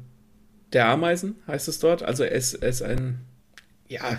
[0.73, 2.03] der Ameisen, heißt es dort.
[2.03, 3.21] Also er ist, er ist ein,
[3.87, 4.19] ja,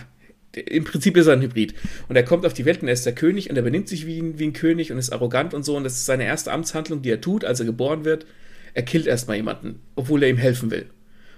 [0.54, 1.76] im Prinzip ist er ein Hybrid.
[2.08, 4.06] Und er kommt auf die Welt und er ist der König und er benimmt sich
[4.06, 5.76] wie ein, wie ein König und ist arrogant und so.
[5.76, 8.26] Und das ist seine erste Amtshandlung, die er tut, als er geboren wird.
[8.74, 10.86] Er killt erstmal jemanden, obwohl er ihm helfen will.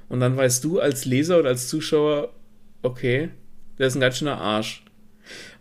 [0.08, 2.32] Und dann weißt du als Leser oder als Zuschauer,
[2.84, 3.30] okay,
[3.80, 4.86] der ist ein ganz schöner Arsch.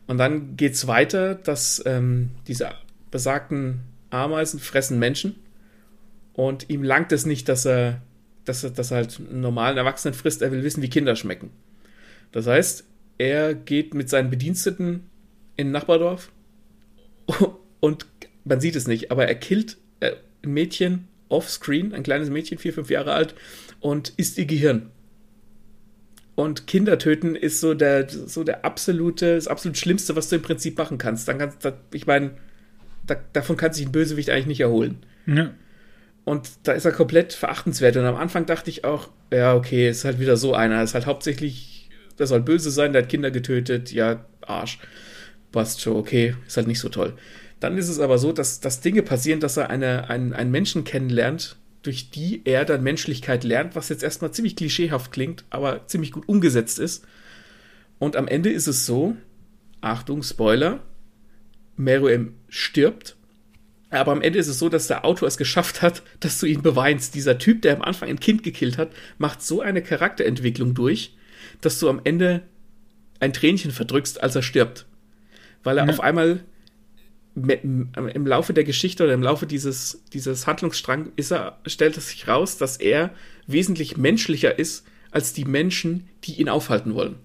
[0.06, 2.72] Und dann geht es weiter, dass ähm, diese
[3.10, 3.80] besagten
[4.10, 5.36] Ameisen fressen Menschen
[6.34, 8.02] und ihm langt es nicht, dass er,
[8.44, 10.42] dass er, dass er halt einen normalen Erwachsenen frisst.
[10.42, 11.50] Er will wissen, wie Kinder schmecken.
[12.32, 12.84] Das heißt,
[13.18, 15.04] er geht mit seinen Bediensteten
[15.56, 16.32] in ein Nachbardorf
[17.80, 18.06] und
[18.44, 20.12] man sieht es nicht, aber er killt äh,
[20.42, 23.34] ein Mädchen offscreen, ein kleines Mädchen, vier, fünf Jahre alt,
[23.80, 24.90] und isst ihr Gehirn.
[26.34, 30.42] Und Kinder töten ist so der, so der absolute, das absolut Schlimmste, was du im
[30.42, 31.28] Prinzip machen kannst.
[31.28, 32.32] Dann kannst ich meine,
[33.06, 34.98] da, davon kann sich ein Bösewicht eigentlich nicht erholen.
[35.26, 35.52] Ja.
[36.24, 37.96] Und da ist er komplett verachtenswert.
[37.96, 40.82] Und am Anfang dachte ich auch, ja, okay, ist halt wieder so einer.
[40.82, 44.78] Ist halt hauptsächlich, der soll böse sein, der hat Kinder getötet, ja, Arsch.
[45.50, 47.14] Passt schon, okay, ist halt nicht so toll.
[47.60, 50.84] Dann ist es aber so, dass, dass Dinge passieren, dass er eine, einen, einen Menschen
[50.84, 56.12] kennenlernt, durch die er dann Menschlichkeit lernt, was jetzt erstmal ziemlich klischeehaft klingt, aber ziemlich
[56.12, 57.04] gut umgesetzt ist.
[57.98, 59.16] Und am Ende ist es so,
[59.80, 60.80] Achtung, Spoiler,
[61.76, 63.16] Meruem stirbt
[64.00, 66.62] aber am Ende ist es so, dass der Autor es geschafft hat, dass du ihn
[66.62, 67.14] beweinst.
[67.14, 71.14] Dieser Typ, der am Anfang ein Kind gekillt hat, macht so eine Charakterentwicklung durch,
[71.60, 72.42] dass du am Ende
[73.20, 74.86] ein Tränchen verdrückst, als er stirbt.
[75.62, 75.92] Weil er ja.
[75.92, 76.40] auf einmal
[77.34, 82.28] im Laufe der Geschichte oder im Laufe dieses, dieses Handlungsstrang ist er, stellt es sich
[82.28, 83.10] raus, dass er
[83.46, 87.16] wesentlich menschlicher ist als die Menschen, die ihn aufhalten wollen.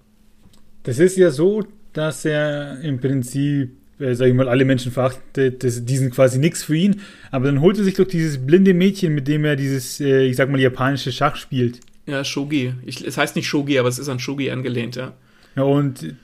[0.84, 5.64] Das ist ja so, dass er im Prinzip äh, sag ich mal, alle Menschen verachtet,
[5.64, 7.02] das, die sind quasi nichts für ihn.
[7.32, 10.36] Aber dann holt er sich doch dieses blinde Mädchen, mit dem er dieses, äh, ich
[10.36, 11.80] sag mal, japanische Schach spielt.
[12.06, 12.74] Ja, Shogi.
[12.86, 15.14] Ich, es heißt nicht Shogi, aber es ist an Shogi angelehnt, ja.
[15.56, 16.16] Ja, und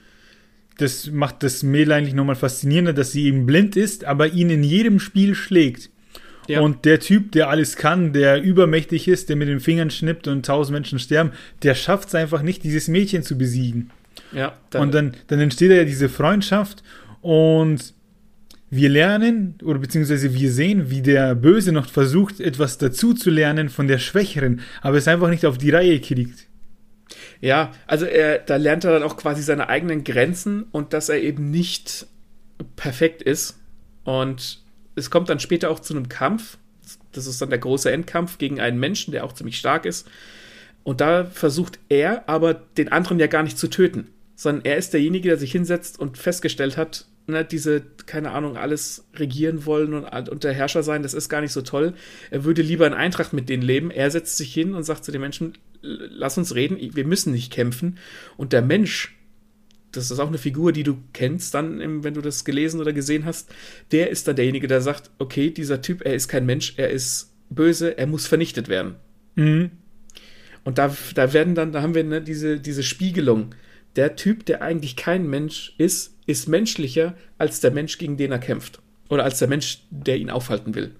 [0.78, 4.62] das macht das Mädel eigentlich nochmal faszinierender, dass sie eben blind ist, aber ihn in
[4.62, 5.90] jedem Spiel schlägt.
[6.48, 6.60] Ja.
[6.60, 10.44] Und der Typ, der alles kann, der übermächtig ist, der mit den Fingern schnippt und
[10.44, 13.90] tausend Menschen sterben, der schafft es einfach nicht, dieses Mädchen zu besiegen.
[14.32, 14.56] Ja.
[14.70, 16.82] Dann und dann, dann entsteht ja diese Freundschaft
[17.24, 17.94] und
[18.68, 23.70] wir lernen, oder beziehungsweise wir sehen, wie der Böse noch versucht, etwas dazu zu lernen
[23.70, 26.46] von der Schwächeren, aber es einfach nicht auf die Reihe kriegt.
[27.40, 31.22] Ja, also er, da lernt er dann auch quasi seine eigenen Grenzen und dass er
[31.22, 32.06] eben nicht
[32.76, 33.58] perfekt ist.
[34.04, 34.60] Und
[34.94, 36.58] es kommt dann später auch zu einem Kampf.
[37.12, 40.06] Das ist dann der große Endkampf gegen einen Menschen, der auch ziemlich stark ist.
[40.82, 44.92] Und da versucht er aber den anderen ja gar nicht zu töten, sondern er ist
[44.92, 50.28] derjenige, der sich hinsetzt und festgestellt hat, ne, diese, keine Ahnung, alles regieren wollen und,
[50.28, 51.94] und der Herrscher sein, das ist gar nicht so toll.
[52.30, 53.90] Er würde lieber in Eintracht mit denen leben.
[53.90, 57.52] Er setzt sich hin und sagt zu den Menschen, lass uns reden, wir müssen nicht
[57.52, 57.98] kämpfen.
[58.36, 59.16] Und der Mensch,
[59.92, 63.24] das ist auch eine Figur, die du kennst dann, wenn du das gelesen oder gesehen
[63.24, 63.52] hast,
[63.92, 67.32] der ist dann derjenige, der sagt, okay, dieser Typ, er ist kein Mensch, er ist
[67.50, 68.96] böse, er muss vernichtet werden.
[69.36, 69.70] Mhm.
[70.64, 73.54] Und da, da werden dann, da haben wir ne, diese, diese Spiegelung.
[73.96, 78.38] Der Typ, der eigentlich kein Mensch ist, ist menschlicher als der Mensch, gegen den er
[78.38, 78.80] kämpft.
[79.08, 80.92] Oder als der Mensch, der ihn aufhalten will.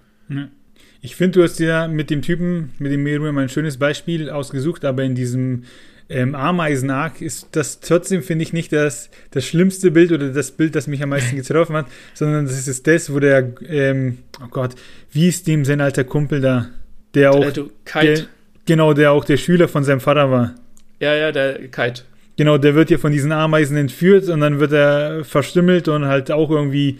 [1.01, 4.85] Ich finde, du hast ja mit dem Typen, mit dem Meruem ein schönes Beispiel ausgesucht,
[4.85, 5.63] aber in diesem
[6.09, 10.75] ähm, Ameisen-Arc ist das trotzdem, finde ich, nicht das, das schlimmste Bild oder das Bild,
[10.75, 14.75] das mich am meisten getroffen hat, sondern das ist das, wo der, ähm, oh Gott,
[15.11, 16.69] wie ist dem sein alter Kumpel da?
[17.15, 17.51] Der auch.
[17.51, 18.25] Der,
[18.65, 20.55] genau, der auch der Schüler von seinem Vater war.
[20.99, 22.03] Ja, ja, der Kite.
[22.37, 26.31] Genau, der wird ja von diesen Ameisen entführt und dann wird er verstümmelt und halt
[26.31, 26.99] auch irgendwie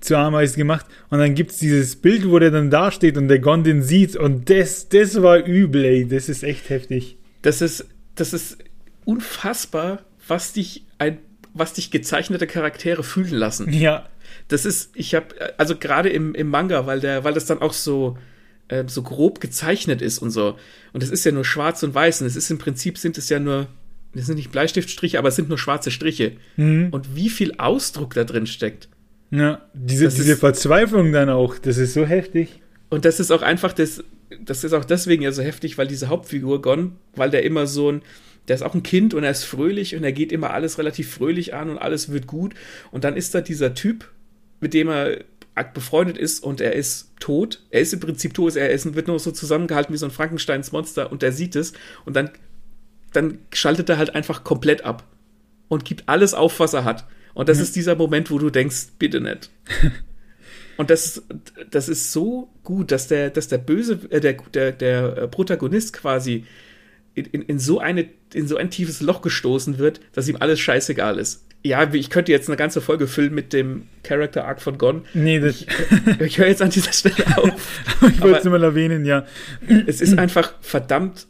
[0.00, 0.86] zu Ameisen gemacht.
[1.08, 4.50] Und dann gibt es dieses Bild, wo der dann dasteht und der Gondin sieht und
[4.50, 6.06] das, das war übel, ey.
[6.06, 7.16] Das ist echt heftig.
[7.42, 8.58] Das ist, das ist
[9.04, 11.18] unfassbar, was dich ein,
[11.54, 13.72] was dich gezeichnete Charaktere fühlen lassen.
[13.72, 14.08] Ja.
[14.48, 15.26] Das ist, ich habe,
[15.56, 18.18] also gerade im, im Manga, weil der, weil das dann auch so,
[18.68, 20.58] äh, so grob gezeichnet ist und so.
[20.92, 22.20] Und es ist ja nur schwarz und weiß.
[22.20, 23.68] Und es ist im Prinzip sind es ja nur,
[24.14, 26.32] das sind nicht Bleistiftstriche, aber es sind nur schwarze Striche.
[26.56, 26.88] Mhm.
[26.90, 28.88] Und wie viel Ausdruck da drin steckt.
[29.30, 32.60] Ja, diese, Das diese ist- Verzweiflung dann auch, das ist so heftig.
[32.90, 34.04] Und das ist auch einfach das,
[34.44, 37.90] das ist auch deswegen ja so heftig, weil diese Hauptfigur Gon, weil der immer so
[37.90, 38.02] ein,
[38.46, 41.10] der ist auch ein Kind und er ist fröhlich und er geht immer alles relativ
[41.10, 42.54] fröhlich an und alles wird gut.
[42.92, 44.10] Und dann ist da dieser Typ,
[44.60, 45.18] mit dem er
[45.72, 47.60] befreundet ist und er ist tot.
[47.70, 50.72] Er ist im Prinzip tot, er ist, wird nur so zusammengehalten wie so ein Frankensteins
[50.72, 51.72] Monster und er sieht es
[52.04, 52.30] und dann,
[53.14, 55.04] dann schaltet er halt einfach komplett ab
[55.68, 57.06] und gibt alles auf, was er hat.
[57.32, 57.64] Und das Ja.
[57.64, 59.50] ist dieser Moment, wo du denkst, bitte nicht.
[60.76, 61.22] Und das,
[61.70, 66.46] das ist so gut, dass der, dass der böse, äh, der, der, der Protagonist quasi
[67.14, 70.58] in, in, in, so eine, in so ein tiefes Loch gestoßen wird, dass ihm alles
[70.58, 71.44] scheißegal ist.
[71.62, 75.04] Ja, ich könnte jetzt eine ganze Folge füllen mit dem Character Arc von Gon.
[75.14, 77.82] Nee, das, Ich, ich höre jetzt an dieser Stelle auf.
[78.12, 79.24] ich wollte es nur mal erwähnen, ja.
[79.86, 81.28] Es ist einfach verdammt,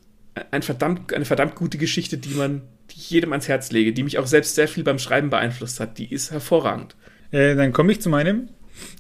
[0.51, 4.03] ein verdammt, eine verdammt gute Geschichte, die man die ich jedem ans Herz lege, die
[4.03, 5.99] mich auch selbst sehr viel beim Schreiben beeinflusst hat.
[5.99, 6.97] Die ist hervorragend.
[7.31, 8.49] Äh, dann komme ich zu meinem.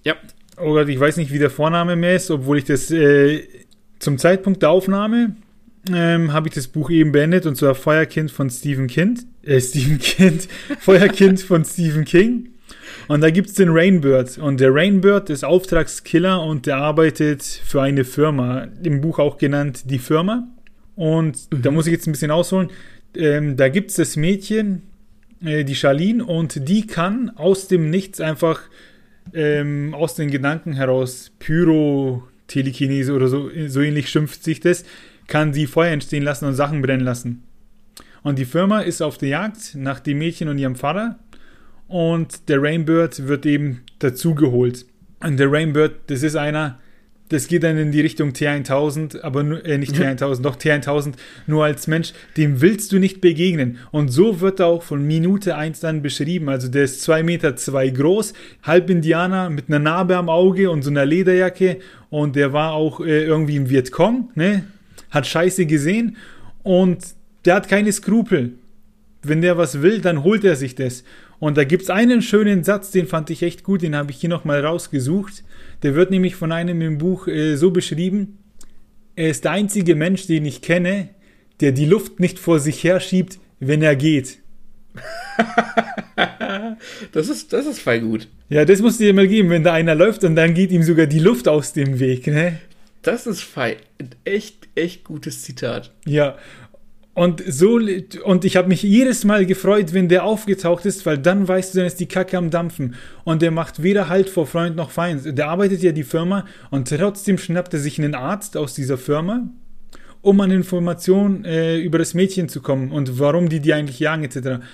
[0.04, 0.14] Ja.
[0.56, 3.42] Oh Gott, ich weiß nicht, wie der Vorname mehr ist, obwohl ich das äh,
[3.98, 5.36] zum Zeitpunkt der Aufnahme
[5.92, 9.26] ähm, habe ich das Buch eben beendet und zwar Feuerkind von Stephen Kind.
[9.42, 10.48] Äh, Stephen Kind.
[10.78, 12.50] Feuerkind von Stephen King.
[13.08, 14.38] Und da gibt's den Rainbird.
[14.38, 18.68] Und der Rainbird ist Auftragskiller und der arbeitet für eine Firma.
[18.82, 20.48] Im Buch auch genannt die Firma.
[20.96, 22.70] Und da muss ich jetzt ein bisschen ausholen.
[23.16, 24.82] Ähm, da gibt's das Mädchen,
[25.44, 28.62] äh, die Charlene, und die kann aus dem Nichts einfach
[29.32, 34.84] ähm, aus den Gedanken heraus Pyrotelekinese oder so, so ähnlich schimpft sich das,
[35.26, 37.42] kann sie Feuer entstehen lassen und Sachen brennen lassen.
[38.22, 41.18] Und die Firma ist auf der Jagd nach dem Mädchen und ihrem Vater
[41.88, 44.86] und der Rainbird wird eben dazugeholt.
[45.20, 46.78] Und der Rainbird, das ist einer,
[47.34, 51.14] das geht dann in die Richtung T1000, aber nur, äh, nicht T1000, doch T1000,
[51.46, 53.78] nur als Mensch, dem willst du nicht begegnen.
[53.90, 56.48] Und so wird er auch von Minute 1 dann beschrieben.
[56.48, 58.32] Also der ist 2 Meter zwei groß,
[58.62, 61.78] halb Indianer mit einer Narbe am Auge und so einer Lederjacke.
[62.10, 64.64] Und der war auch äh, irgendwie im Vietcong, ne?
[65.10, 66.16] Hat Scheiße gesehen
[66.62, 66.98] und
[67.44, 68.52] der hat keine Skrupel.
[69.22, 71.04] Wenn der was will, dann holt er sich das.
[71.44, 74.30] Und da gibt's einen schönen Satz, den fand ich echt gut, den habe ich hier
[74.30, 75.44] nochmal rausgesucht.
[75.82, 78.38] Der wird nämlich von einem im Buch äh, so beschrieben,
[79.14, 81.10] er ist der einzige Mensch, den ich kenne,
[81.60, 84.38] der die Luft nicht vor sich herschiebt, wenn er geht.
[87.12, 88.28] Das ist, das ist voll gut.
[88.48, 90.82] Ja, das musst du dir mal geben, wenn da einer läuft und dann geht ihm
[90.82, 92.58] sogar die Luft aus dem Weg, ne?
[93.02, 93.76] Das ist fein.
[94.24, 95.92] Echt, echt gutes Zitat.
[96.06, 96.36] Ja.
[97.14, 97.78] Und so
[98.24, 101.78] und ich habe mich jedes Mal gefreut, wenn der aufgetaucht ist, weil dann weißt du,
[101.78, 105.38] dann ist die Kacke am dampfen und der macht weder Halt vor Freund noch Feind.
[105.38, 109.48] Der arbeitet ja die Firma und trotzdem schnappt er sich einen Arzt aus dieser Firma,
[110.22, 114.24] um an Informationen äh, über das Mädchen zu kommen und warum die die eigentlich jagen
[114.24, 114.64] etc.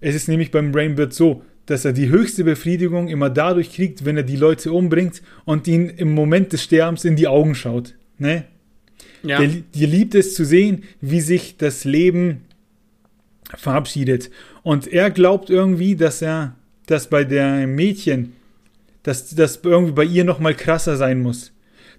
[0.00, 4.16] Es ist nämlich beim Rainbird so, dass er die höchste Befriedigung immer dadurch kriegt, wenn
[4.16, 7.94] er die Leute umbringt und ihnen im Moment des Sterbens in die Augen schaut.
[8.18, 8.44] Ne?
[9.22, 9.38] Ja.
[9.38, 12.42] Der, dir liebt es zu sehen, wie sich das Leben
[13.56, 14.30] verabschiedet.
[14.62, 16.56] Und er glaubt irgendwie, dass er,
[16.86, 18.32] dass bei der Mädchen,
[19.02, 21.52] dass das irgendwie bei ihr noch mal krasser sein muss.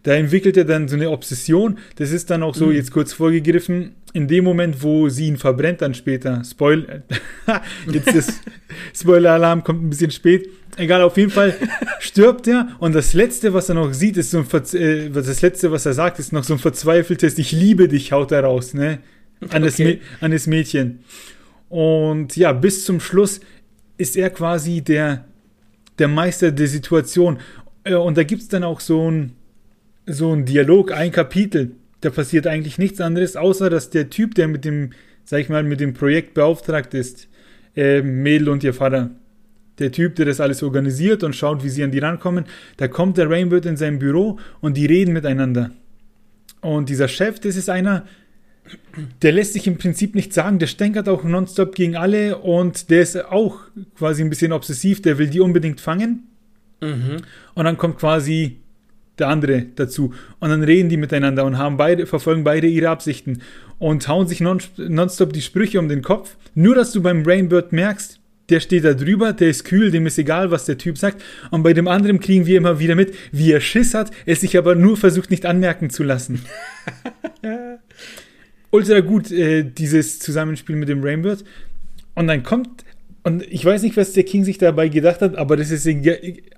[0.03, 1.77] Da entwickelt er dann so eine Obsession.
[1.95, 2.73] Das ist dann auch so, Mhm.
[2.73, 6.43] jetzt kurz vorgegriffen, in dem Moment, wo sie ihn verbrennt, dann später.
[6.43, 7.03] Spoil,
[7.91, 8.41] jetzt das
[8.93, 10.49] Spoiler-Alarm kommt ein bisschen spät.
[10.75, 11.55] Egal, auf jeden Fall
[11.99, 15.41] stirbt er und das Letzte, was er noch sieht, ist so ein, Verz äh, das
[15.41, 18.73] Letzte, was er sagt, ist noch so ein verzweifeltes Ich liebe dich, haut er raus,
[18.73, 18.99] ne?
[19.49, 19.99] An, das, Okay.
[20.19, 20.99] Mä- an das Mädchen.
[21.69, 23.39] Und ja, bis zum Schluss
[23.97, 25.25] ist er quasi der,
[25.99, 27.39] der Meister der Situation.
[27.83, 29.33] Äh, Und da gibt's dann auch so ein,
[30.05, 31.71] so ein Dialog, ein Kapitel.
[32.01, 34.91] Da passiert eigentlich nichts anderes, außer dass der Typ, der mit dem,
[35.23, 37.29] sag ich mal, mit dem Projekt beauftragt ist,
[37.75, 39.11] äh, Mädel und ihr Vater,
[39.79, 42.45] der Typ, der das alles organisiert und schaut, wie sie an die rankommen,
[42.77, 45.71] da kommt der Rainbird in sein Büro und die reden miteinander.
[46.61, 48.05] Und dieser Chef, das ist einer,
[49.21, 53.01] der lässt sich im Prinzip nicht sagen, der stänkert auch nonstop gegen alle und der
[53.01, 53.61] ist auch
[53.97, 56.27] quasi ein bisschen obsessiv, der will die unbedingt fangen.
[56.81, 57.17] Mhm.
[57.55, 58.62] Und dann kommt quasi
[59.19, 60.13] der andere dazu.
[60.39, 63.41] Und dann reden die miteinander und haben beide, verfolgen beide ihre Absichten
[63.79, 66.35] und hauen sich non, nonstop die Sprüche um den Kopf.
[66.55, 70.17] Nur, dass du beim Rainbird merkst, der steht da drüber, der ist kühl, dem ist
[70.17, 71.23] egal, was der Typ sagt.
[71.51, 74.57] Und bei dem anderen kriegen wir immer wieder mit, wie er Schiss hat, es sich
[74.57, 76.41] aber nur versucht, nicht anmerken zu lassen.
[78.73, 81.45] ultra gut, äh, dieses Zusammenspiel mit dem Rainbird.
[82.15, 82.83] Und dann kommt,
[83.23, 85.87] und ich weiß nicht, was der King sich dabei gedacht hat, aber das ist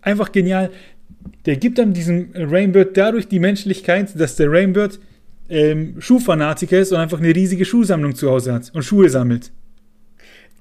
[0.02, 0.72] einfach genial.
[1.46, 5.00] Der gibt dann diesem Rainbird dadurch die Menschlichkeit, dass der Rainbird
[5.50, 9.52] ähm, Schuhfanatiker ist und einfach eine riesige Schuhsammlung zu Hause hat und Schuhe sammelt.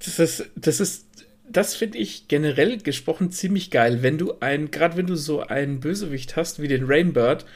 [0.04, 1.06] Das ist, das ist,
[1.48, 5.80] das finde ich generell gesprochen ziemlich geil, wenn du ein, gerade wenn du so einen
[5.80, 7.46] Bösewicht hast wie den Rainbird,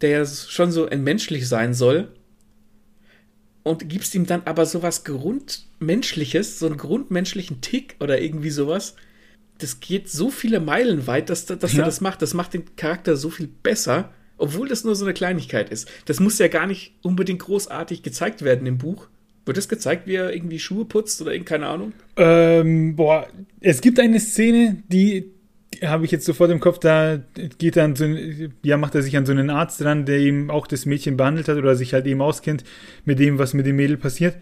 [0.00, 2.08] der ja schon so entmenschlich sein soll,
[3.68, 8.96] und gibst ihm dann aber sowas Grundmenschliches, so einen grundmenschlichen Tick oder irgendwie sowas.
[9.58, 11.80] Das geht so viele Meilen weit, dass, dass ja.
[11.80, 12.22] er das macht.
[12.22, 15.88] Das macht den Charakter so viel besser, obwohl das nur so eine Kleinigkeit ist.
[16.06, 19.08] Das muss ja gar nicht unbedingt großartig gezeigt werden im Buch.
[19.44, 21.92] Wird das gezeigt, wie er irgendwie Schuhe putzt oder keine Ahnung?
[22.16, 23.26] Ähm, boah,
[23.60, 25.32] es gibt eine Szene, die,
[25.82, 27.18] habe ich jetzt sofort im Kopf, da
[27.58, 28.04] geht dann so,
[28.62, 31.48] ja, macht er sich an so einen Arzt dran, der eben auch das Mädchen behandelt
[31.48, 32.64] hat oder sich halt eben auskennt
[33.04, 34.36] mit dem, was mit dem Mädel passiert.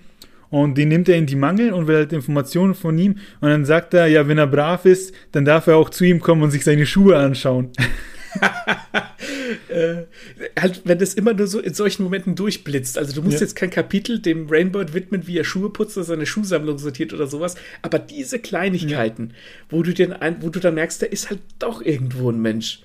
[0.51, 3.18] Und den nimmt er in die Mangel und will halt Informationen von ihm.
[3.40, 6.20] Und dann sagt er, ja, wenn er brav ist, dann darf er auch zu ihm
[6.20, 7.70] kommen und sich seine Schuhe anschauen.
[9.68, 10.03] äh,
[10.59, 12.99] halt, wenn das immer nur so in solchen Momenten durchblitzt.
[12.99, 13.42] Also du musst ja.
[13.42, 17.26] jetzt kein Kapitel dem Rainbird widmen, wie er Schuhe putzt oder seine Schuhsammlung sortiert oder
[17.26, 17.57] sowas.
[17.82, 19.34] Aber diese Kleinigkeiten, ja.
[19.68, 22.80] wo du den wo du dann merkst, der ist halt doch irgendwo ein Mensch.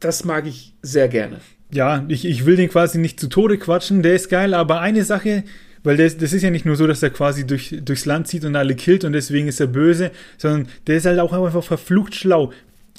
[0.00, 1.40] Das mag ich sehr gerne.
[1.70, 5.04] Ja, ich, ich will den quasi nicht zu Tode quatschen, der ist geil, aber eine
[5.04, 5.42] Sache,
[5.86, 8.44] weil das, das ist ja nicht nur so, dass er quasi durch, durchs Land zieht
[8.44, 12.14] und alle killt und deswegen ist er böse, sondern der ist halt auch einfach verflucht
[12.14, 12.52] schlau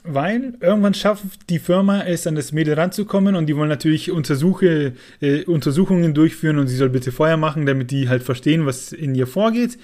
[0.09, 4.93] weil irgendwann schafft die Firma es, an das Mädel ranzukommen und die wollen natürlich Untersuche,
[5.19, 9.15] äh, Untersuchungen durchführen und sie soll bitte Feuer machen, damit die halt verstehen, was in
[9.15, 9.77] ihr vorgeht.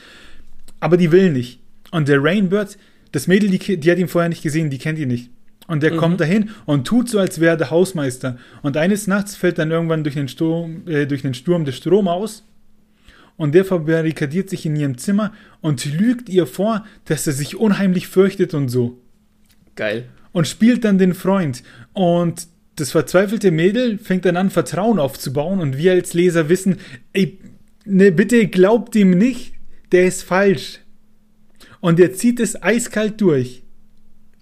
[0.79, 1.59] Aber die will nicht.
[1.91, 2.77] Und der Rainbird,
[3.11, 5.29] das Mädel, die, die hat ihn vorher nicht gesehen, die kennt ihn nicht.
[5.67, 5.97] Und der mhm.
[5.97, 8.37] kommt dahin und tut so, als wäre der Hausmeister.
[8.61, 12.07] Und eines Nachts fällt dann irgendwann durch den Sturm, äh, durch den Sturm der Strom
[12.07, 12.45] aus.
[13.35, 18.07] Und der verbarrikadiert sich in ihrem Zimmer und lügt ihr vor, dass er sich unheimlich
[18.07, 18.99] fürchtet und so.
[19.75, 20.05] Geil.
[20.31, 21.63] Und spielt dann den Freund.
[21.93, 25.59] Und das verzweifelte Mädel fängt dann an, Vertrauen aufzubauen.
[25.59, 26.77] Und wir als Leser wissen,
[27.13, 27.39] ey,
[27.85, 29.53] ne, bitte glaubt ihm nicht,
[29.91, 30.79] der ist falsch.
[31.79, 33.63] Und er zieht es eiskalt durch.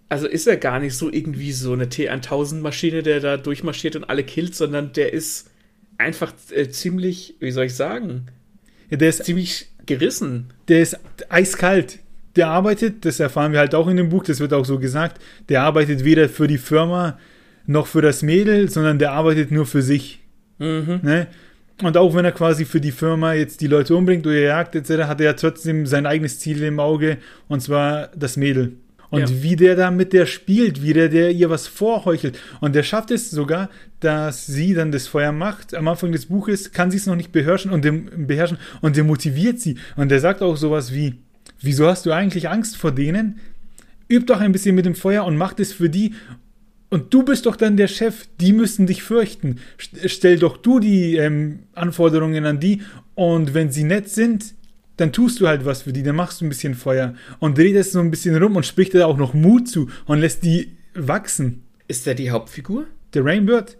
[0.09, 4.25] Also ist er gar nicht so irgendwie so eine T1000-Maschine, der da durchmarschiert und alle
[4.25, 5.49] killt, sondern der ist
[5.97, 8.27] einfach äh, ziemlich, wie soll ich sagen?
[8.91, 10.53] Ja, der ist ziemlich gerissen.
[10.67, 11.99] Der ist eiskalt
[12.35, 15.21] der arbeitet, das erfahren wir halt auch in dem Buch, das wird auch so gesagt,
[15.49, 17.19] der arbeitet weder für die Firma
[17.65, 20.19] noch für das Mädel, sondern der arbeitet nur für sich.
[20.57, 20.99] Mhm.
[21.03, 21.27] Ne?
[21.81, 25.03] Und auch wenn er quasi für die Firma jetzt die Leute umbringt oder jagt etc.,
[25.03, 27.17] hat er ja trotzdem sein eigenes Ziel im Auge,
[27.47, 28.73] und zwar das Mädel.
[29.11, 29.43] Und ja.
[29.43, 32.39] wie der da mit der spielt, wie der, der ihr was vorheuchelt.
[32.61, 35.75] Und der schafft es sogar, dass sie dann das Feuer macht.
[35.75, 39.03] Am Anfang des Buches kann sie es noch nicht beherrschen und dem, beherrschen und der
[39.03, 39.77] motiviert sie.
[39.95, 41.19] Und der sagt auch sowas wie,
[41.61, 43.39] Wieso hast du eigentlich Angst vor denen?
[44.09, 46.15] Üb doch ein bisschen mit dem Feuer und mach das für die.
[46.89, 49.59] Und du bist doch dann der Chef, die müssen dich fürchten.
[49.77, 52.81] Stell doch du die ähm, Anforderungen an die
[53.15, 54.55] und wenn sie nett sind,
[55.01, 57.75] dann tust du halt was für die, dann machst du ein bisschen Feuer und drehst
[57.75, 60.71] es so ein bisschen rum und spricht dir auch noch Mut zu und lässt die
[60.93, 61.63] wachsen.
[61.87, 62.85] Ist der die Hauptfigur?
[63.13, 63.77] Der Rainbird?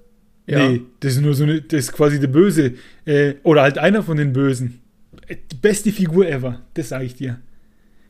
[0.48, 0.68] Ja.
[0.68, 2.74] Nee, das ist nur so eine, das ist quasi der Böse.
[3.06, 4.82] Äh, oder halt einer von den Bösen.
[5.30, 7.40] Die beste Figur ever, das sage ich dir.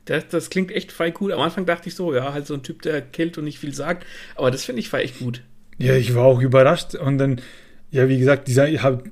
[0.06, 1.34] Das, das klingt echt voll cool.
[1.34, 3.74] Am Anfang dachte ich so, ja, halt so ein Typ, der killt und nicht viel
[3.74, 4.08] sagt.
[4.36, 5.44] Aber das finde ich voll echt gut.
[5.78, 6.96] Ja, ich war auch überrascht.
[6.96, 7.42] Und dann,
[7.92, 8.68] ja, wie gesagt, dieser,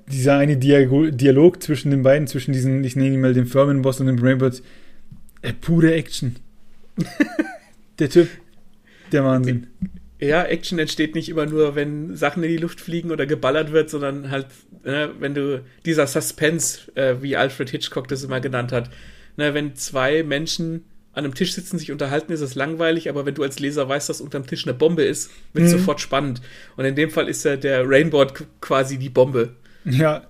[0.08, 4.08] dieser eine Dialog zwischen den beiden, zwischen diesen, ich nenne ihn mal den Firmenboss und
[4.08, 4.64] dem Brainbird,
[5.42, 6.38] äh, pure Action.
[8.00, 8.30] der Typ,
[9.12, 9.68] der Wahnsinn.
[10.22, 13.90] Ja, Action entsteht nicht immer nur, wenn Sachen in die Luft fliegen oder geballert wird,
[13.90, 14.48] sondern halt,
[14.84, 18.90] äh, wenn du dieser Suspense, äh, wie Alfred Hitchcock das immer genannt hat,
[19.38, 20.84] na, wenn zwei Menschen
[21.20, 24.10] an einem Tisch sitzen, sich unterhalten, ist es langweilig, aber wenn du als Leser weißt,
[24.10, 25.80] dass unterm Tisch eine Bombe ist, wird es mhm.
[25.80, 26.42] sofort spannend.
[26.76, 29.56] Und in dem Fall ist ja der Rainboard quasi die Bombe.
[29.86, 30.28] Ja.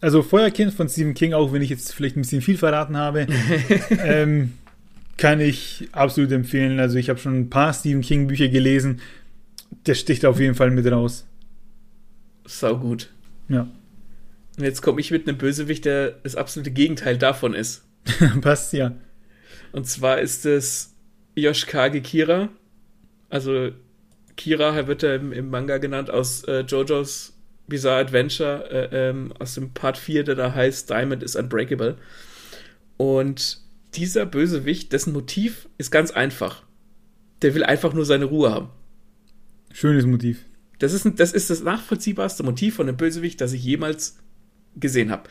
[0.00, 3.26] Also Feuerkind von Stephen King, auch wenn ich jetzt vielleicht ein bisschen viel verraten habe,
[3.98, 4.52] ähm,
[5.16, 6.80] kann ich absolut empfehlen.
[6.80, 9.00] Also ich habe schon ein paar Stephen King Bücher gelesen.
[9.86, 11.26] Der sticht auf jeden Fall mit raus.
[12.46, 13.10] Sau gut.
[13.48, 13.68] Ja.
[14.56, 17.84] Und jetzt komme ich mit einem Bösewicht, der das absolute Gegenteil davon ist.
[18.40, 18.92] Passt ja.
[19.74, 20.94] Und zwar ist es
[21.34, 22.48] Yoshikage Kira.
[23.28, 23.72] Also
[24.36, 27.32] Kira wird er im, im, Manga genannt aus äh, JoJo's
[27.66, 31.98] Bizarre Adventure, äh, ähm, aus dem Part 4, der da heißt Diamond is Unbreakable.
[32.98, 33.62] Und
[33.94, 36.62] dieser Bösewicht, dessen Motiv ist ganz einfach.
[37.42, 38.68] Der will einfach nur seine Ruhe haben.
[39.72, 40.44] Schönes Motiv.
[40.78, 44.18] Das ist, das ist das nachvollziehbarste Motiv von einem Bösewicht, das ich jemals
[44.76, 45.28] gesehen habe.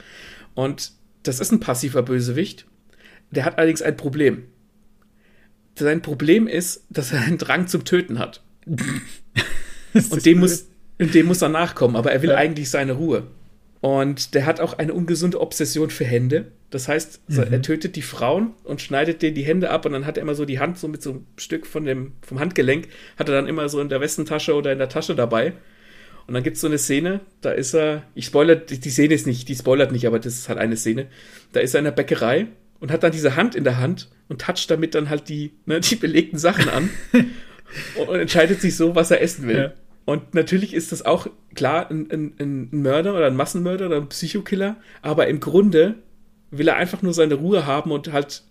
[0.53, 0.91] Und
[1.23, 2.65] das ist ein passiver Bösewicht.
[3.33, 4.43] Der hat allerdings ein Problem.
[5.75, 8.43] Sein Problem ist, dass er einen Drang zum Töten hat.
[8.65, 10.67] und dem muss,
[10.99, 12.35] dem muss er nachkommen, aber er will ja.
[12.35, 13.27] eigentlich seine Ruhe.
[13.81, 16.51] Und der hat auch eine ungesunde Obsession für Hände.
[16.69, 17.39] Das heißt, mhm.
[17.51, 20.35] er tötet die Frauen und schneidet denen die Hände ab und dann hat er immer
[20.35, 23.47] so die Hand so mit so einem Stück von dem, vom Handgelenk, hat er dann
[23.47, 25.53] immer so in der Westentasche oder in der Tasche dabei.
[26.25, 29.27] Und dann gibt es so eine Szene, da ist er, ich spoilere, die Szene ist
[29.27, 31.07] nicht, die spoilert nicht, aber das ist halt eine Szene.
[31.51, 32.47] Da ist er in der Bäckerei
[32.83, 35.79] und hat dann diese Hand in der Hand und toucht damit dann halt die, ne,
[35.79, 36.89] die belegten Sachen an
[37.95, 39.57] und entscheidet sich so, was er essen will.
[39.57, 39.73] Ja.
[40.03, 44.09] Und natürlich ist das auch klar ein, ein, ein, Mörder oder ein Massenmörder oder ein
[44.09, 45.95] Psychokiller, aber im Grunde
[46.51, 48.43] will er einfach nur seine Ruhe haben und halt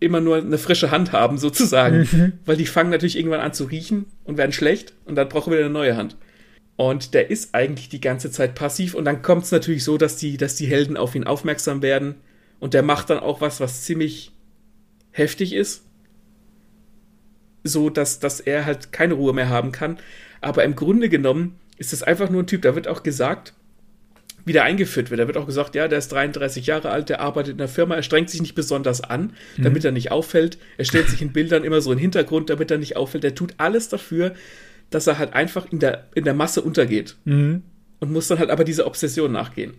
[0.00, 2.08] immer nur eine frische Hand haben, sozusagen.
[2.10, 2.32] Mhm.
[2.44, 5.60] Weil die fangen natürlich irgendwann an zu riechen und werden schlecht und dann brauchen wir
[5.60, 6.16] eine neue Hand.
[6.74, 10.16] Und der ist eigentlich die ganze Zeit passiv und dann kommt es natürlich so, dass
[10.16, 12.16] die, dass die Helden auf ihn aufmerksam werden
[12.60, 14.32] und der macht dann auch was, was ziemlich
[15.10, 15.84] heftig ist.
[17.64, 19.98] So, dass, dass er halt keine Ruhe mehr haben kann.
[20.40, 23.54] Aber im Grunde genommen ist es einfach nur ein Typ, da wird auch gesagt,
[24.46, 25.20] wie der eingeführt wird.
[25.20, 27.96] Da wird auch gesagt, ja, der ist 33 Jahre alt, der arbeitet in der Firma,
[27.96, 29.88] er strengt sich nicht besonders an, damit mhm.
[29.88, 30.58] er nicht auffällt.
[30.78, 33.24] Er stellt sich in Bildern immer so in den Hintergrund, damit er nicht auffällt.
[33.24, 34.34] Er tut alles dafür,
[34.90, 37.16] dass er halt einfach in der, in der Masse untergeht.
[37.24, 37.64] Mhm.
[37.98, 39.74] Und muss dann halt aber dieser Obsession nachgehen.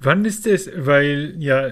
[0.00, 1.70] Wann ist es, weil, ja,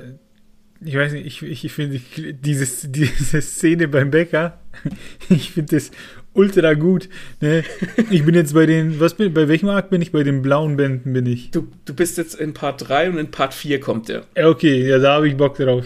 [0.85, 2.01] ich weiß nicht, ich, ich finde
[2.33, 4.59] dieses, diese Szene beim Bäcker,
[5.28, 5.91] ich finde das
[6.35, 7.09] ultra gut.
[7.41, 7.64] Ne?
[8.11, 10.12] Ich bin jetzt bei den, was bin, bei welchem Arc bin ich?
[10.12, 11.51] Bei den blauen Bänden bin ich.
[11.51, 14.24] Du, du bist jetzt in Part 3 und in Part 4 kommt der.
[14.37, 15.85] Okay, ja, da habe ich Bock drauf.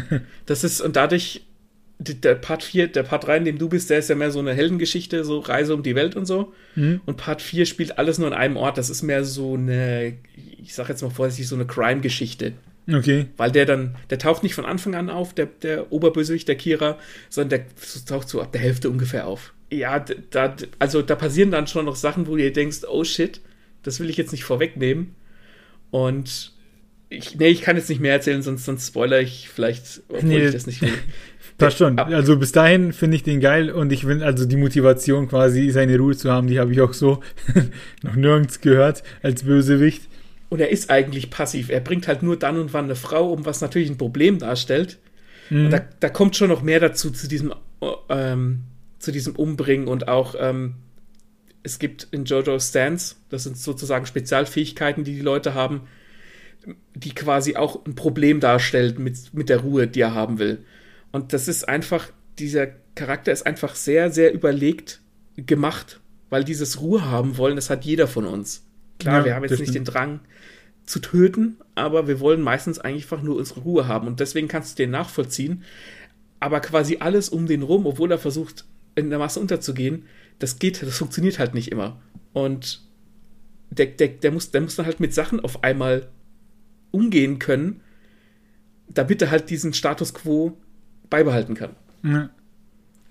[0.46, 1.42] das ist, und dadurch,
[1.98, 4.38] der Part 4, der Part 3, in dem du bist, der ist ja mehr so
[4.38, 6.52] eine Heldengeschichte, so Reise um die Welt und so.
[6.76, 7.00] Mhm.
[7.06, 8.78] Und Part 4 spielt alles nur an einem Ort.
[8.78, 10.14] Das ist mehr so eine,
[10.62, 12.52] ich sag jetzt mal vorsichtig, so eine Crime-Geschichte.
[12.90, 13.26] Okay.
[13.36, 16.98] Weil der dann, der taucht nicht von Anfang an auf, der, der Oberbösewicht, der Kira,
[17.28, 21.66] sondern der taucht so ab der Hälfte ungefähr auf ja, da, also da passieren dann
[21.66, 23.40] schon noch Sachen, wo du denkst, oh shit,
[23.82, 25.14] das will ich jetzt nicht vorwegnehmen.
[25.90, 26.52] Und
[27.10, 30.46] ich, nee, ich kann jetzt nicht mehr erzählen, sonst, sonst spoiler ich vielleicht, obwohl nee,
[30.46, 30.92] ich das nicht will.
[31.58, 31.98] Passt schon.
[31.98, 35.98] Also bis dahin finde ich den geil und ich finde also die Motivation quasi, seine
[35.98, 37.20] Ruhe zu haben, die habe ich auch so
[38.02, 40.02] noch nirgends gehört als Bösewicht.
[40.48, 41.68] Und er ist eigentlich passiv.
[41.68, 44.98] Er bringt halt nur dann und wann eine Frau um, was natürlich ein Problem darstellt.
[45.50, 45.66] Mhm.
[45.66, 47.52] Und da, da kommt schon noch mehr dazu, zu diesem
[48.08, 48.64] ähm,
[48.98, 50.74] zu diesem Umbringen und auch ähm,
[51.62, 55.82] es gibt in JoJo Stance, das sind sozusagen Spezialfähigkeiten, die die Leute haben,
[56.94, 60.64] die quasi auch ein Problem darstellt mit, mit der Ruhe, die er haben will.
[61.12, 65.00] Und das ist einfach, dieser Charakter ist einfach sehr, sehr überlegt
[65.36, 68.66] gemacht, weil dieses Ruhe haben wollen, das hat jeder von uns.
[68.98, 70.20] Klar, ja, wir haben jetzt nicht den Drang
[70.84, 74.82] zu töten, aber wir wollen meistens einfach nur unsere Ruhe haben und deswegen kannst du
[74.82, 75.62] den nachvollziehen.
[76.40, 80.04] Aber quasi alles um den rum, obwohl er versucht, in der Masse unterzugehen,
[80.38, 82.00] das geht, das funktioniert halt nicht immer.
[82.32, 82.82] Und
[83.70, 86.08] der, der, der, muss, der muss dann halt mit Sachen auf einmal
[86.90, 87.80] umgehen können,
[88.88, 90.56] damit er halt diesen Status quo
[91.10, 91.76] beibehalten kann.
[92.02, 92.30] Ja.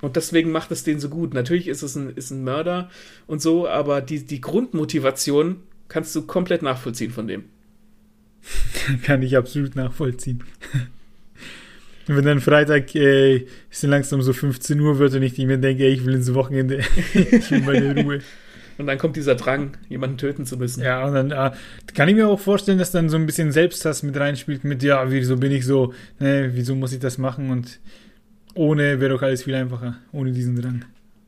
[0.02, 1.34] Und deswegen macht es den so gut.
[1.34, 2.90] Natürlich ist es ein, ist ein Mörder
[3.26, 7.46] und so, aber die, die Grundmotivation kannst du komplett nachvollziehen von dem.
[9.04, 10.44] Kann ich absolut nachvollziehen.
[12.08, 15.84] Wenn dann Freitag äh, ist dann langsam so 15 Uhr wird und ich mir denke,
[15.84, 16.80] ey, ich will ins Wochenende,
[17.14, 18.20] ich will meine Ruhe.
[18.78, 20.84] Und dann kommt dieser Drang, jemanden töten zu müssen.
[20.84, 21.52] Ja, und dann äh,
[21.94, 25.12] kann ich mir auch vorstellen, dass dann so ein bisschen Selbsthass mit reinspielt, mit, ja,
[25.12, 27.50] wieso bin ich so, ne, wieso muss ich das machen?
[27.50, 27.80] Und
[28.54, 30.86] ohne wäre doch alles viel einfacher, ohne diesen Drang.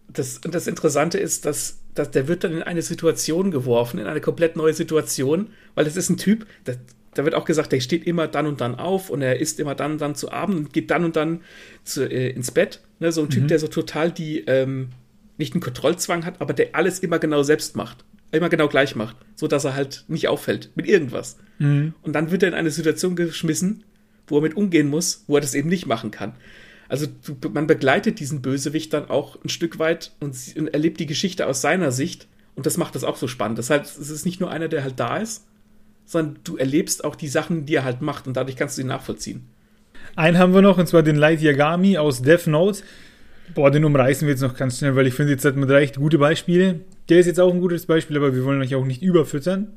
[0.08, 4.22] Das, das Interessante ist, dass, dass der wird dann in eine Situation geworfen, in eine
[4.22, 6.78] komplett neue Situation, weil das ist ein Typ, das,
[7.14, 9.76] da wird auch gesagt, der steht immer dann und dann auf und er isst immer
[9.76, 11.42] dann und dann zu Abend und geht dann und dann
[11.84, 12.82] zu, äh, ins Bett.
[13.00, 13.48] Ne, so ein Typ, mhm.
[13.48, 14.90] der so total die, ähm,
[15.38, 18.06] nicht einen Kontrollzwang hat, aber der alles immer genau selbst macht.
[18.32, 19.16] Immer genau gleich macht.
[19.36, 21.38] So dass er halt nicht auffällt mit irgendwas.
[21.58, 21.94] Mhm.
[22.04, 23.84] Und dann wird er in eine Situation geschmissen,
[24.28, 26.34] wo er mit umgehen muss, wo er das eben nicht machen kann.
[26.90, 27.08] Also
[27.54, 31.62] man begleitet diesen Bösewicht dann auch ein Stück weit und, und erlebt die Geschichte aus
[31.62, 32.28] seiner Sicht.
[32.56, 33.60] Und das macht das auch so spannend.
[33.60, 35.46] Das heißt, es ist nicht nur einer, der halt da ist,
[36.06, 38.88] sondern du erlebst auch die Sachen, die er halt macht und dadurch kannst du ihn
[38.88, 39.48] nachvollziehen.
[40.16, 42.82] Einen haben wir noch, und zwar den Light Yagami aus Death Note.
[43.54, 45.98] Boah, den umreißen wir jetzt noch ganz schnell, weil ich finde, jetzt hat man recht
[45.98, 46.82] gute Beispiele.
[47.08, 49.68] Der ist jetzt auch ein gutes Beispiel, aber wir wollen euch auch nicht überfüttern.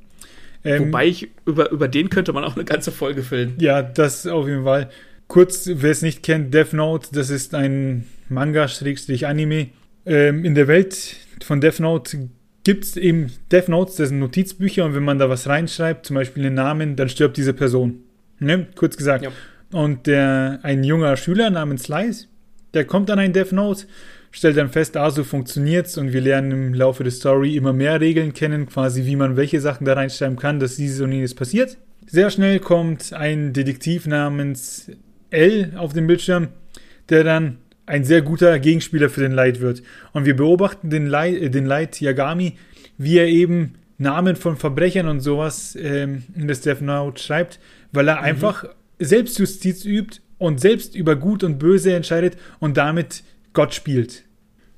[0.65, 3.55] Ähm, Wobei ich, über, über den könnte man auch eine ganze Folge füllen.
[3.59, 4.91] Ja, das auf jeden Fall.
[5.33, 9.69] Kurz, wer es nicht kennt, Death Note, das ist ein Manga-Anime.
[10.05, 12.29] Ähm, in der Welt von Death Note
[12.65, 16.17] gibt es eben Death Notes, das sind Notizbücher und wenn man da was reinschreibt, zum
[16.17, 18.01] Beispiel einen Namen, dann stirbt diese Person.
[18.41, 18.67] Ne?
[18.75, 19.25] Kurz gesagt.
[19.25, 19.31] Ja.
[19.73, 22.27] Und der, ein junger Schüler namens Slice,
[22.75, 23.87] der kommt an ein Death Note,
[24.33, 28.03] stellt dann fest, ah, so funktioniert's und wir lernen im Laufe der Story immer mehr
[28.03, 31.79] Regeln kennen, quasi wie man welche Sachen da reinschreiben kann, dass dieses und jenes passiert.
[32.07, 34.91] Sehr schnell kommt ein Detektiv namens
[35.33, 36.49] L auf den Bildschirm,
[37.09, 39.83] der dann ein sehr guter Gegenspieler für den Light wird.
[40.13, 42.57] Und wir beobachten den Light, äh, den Light Yagami,
[42.99, 47.61] wie er eben Namen von Verbrechern und sowas ähm, in das Death Note schreibt,
[47.93, 48.65] weil er einfach
[48.99, 53.23] Selbstjustiz übt und selbst über Gut und Böse entscheidet und damit
[53.53, 54.25] Gott spielt.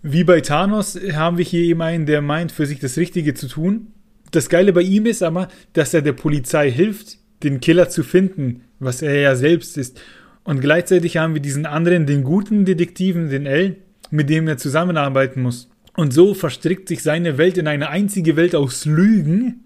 [0.03, 3.49] Wie bei Thanos haben wir hier eben einen, der meint, für sich das Richtige zu
[3.49, 3.89] tun.
[4.33, 8.63] Das Geile bei ihm ist aber, dass er der Polizei hilft, den Killer zu finden,
[8.79, 10.01] was er ja selbst ist.
[10.45, 13.77] Und gleichzeitig haben wir diesen anderen, den guten Detektiven, den L,
[14.11, 15.69] mit dem er zusammenarbeiten muss.
[15.97, 19.65] Und so verstrickt sich seine Welt in eine einzige Welt aus Lügen.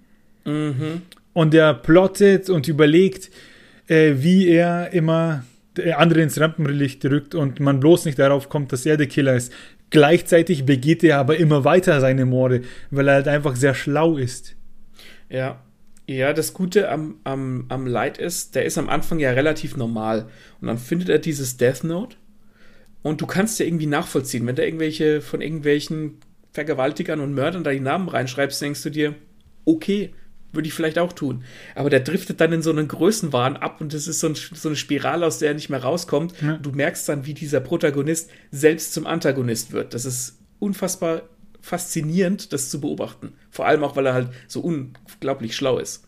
[1.32, 3.30] Und er plottet und überlegt,
[3.88, 5.44] äh, wie er immer
[5.76, 9.34] der andere ins Rampenlicht rückt und man bloß nicht darauf kommt, dass er der Killer
[9.34, 9.52] ist.
[9.90, 14.56] Gleichzeitig begeht er aber immer weiter seine Morde, weil er halt einfach sehr schlau ist.
[15.30, 15.62] Ja.
[16.08, 20.30] Ja, das Gute am, am, am Light ist, der ist am Anfang ja relativ normal.
[20.58, 22.16] Und dann findet er dieses Death Note.
[23.02, 26.16] Und du kannst ja irgendwie nachvollziehen, wenn da irgendwelche von irgendwelchen
[26.52, 29.16] Vergewaltigern und Mördern da die Namen reinschreibst, denkst du dir,
[29.66, 30.14] okay,
[30.50, 31.44] würde ich vielleicht auch tun.
[31.74, 34.70] Aber der driftet dann in so einen Größenwahn ab und das ist so, ein, so
[34.70, 36.32] eine Spirale, aus der er nicht mehr rauskommt.
[36.40, 36.56] Ja.
[36.56, 39.92] Du merkst dann, wie dieser Protagonist selbst zum Antagonist wird.
[39.92, 41.28] Das ist unfassbar
[41.68, 43.34] faszinierend, das zu beobachten.
[43.50, 46.04] Vor allem auch, weil er halt so unglaublich schlau ist.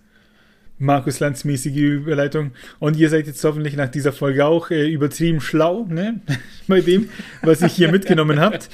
[0.79, 2.53] Markus Lanz-mäßige Überleitung.
[2.79, 6.21] Und ihr seid jetzt hoffentlich nach dieser Folge auch äh, übertrieben schlau, ne?
[6.67, 7.11] Bei dem,
[7.43, 8.71] was ich hier mitgenommen habt.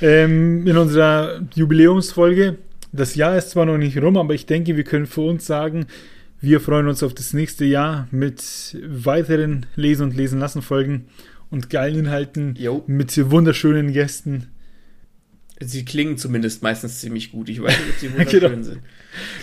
[0.00, 2.58] Ähm, in unserer Jubiläumsfolge.
[2.92, 5.86] Das Jahr ist zwar noch nicht rum, aber ich denke, wir können für uns sagen,
[6.40, 11.06] wir freuen uns auf das nächste Jahr mit weiteren Lesen und Lesen lassen Folgen
[11.50, 12.84] und geilen Inhalten Jo.
[12.86, 14.46] mit wunderschönen Gästen.
[15.60, 17.48] Sie klingen zumindest meistens ziemlich gut.
[17.48, 18.62] Ich weiß nicht, ob sie wunderschön Genau.
[18.62, 18.78] sind.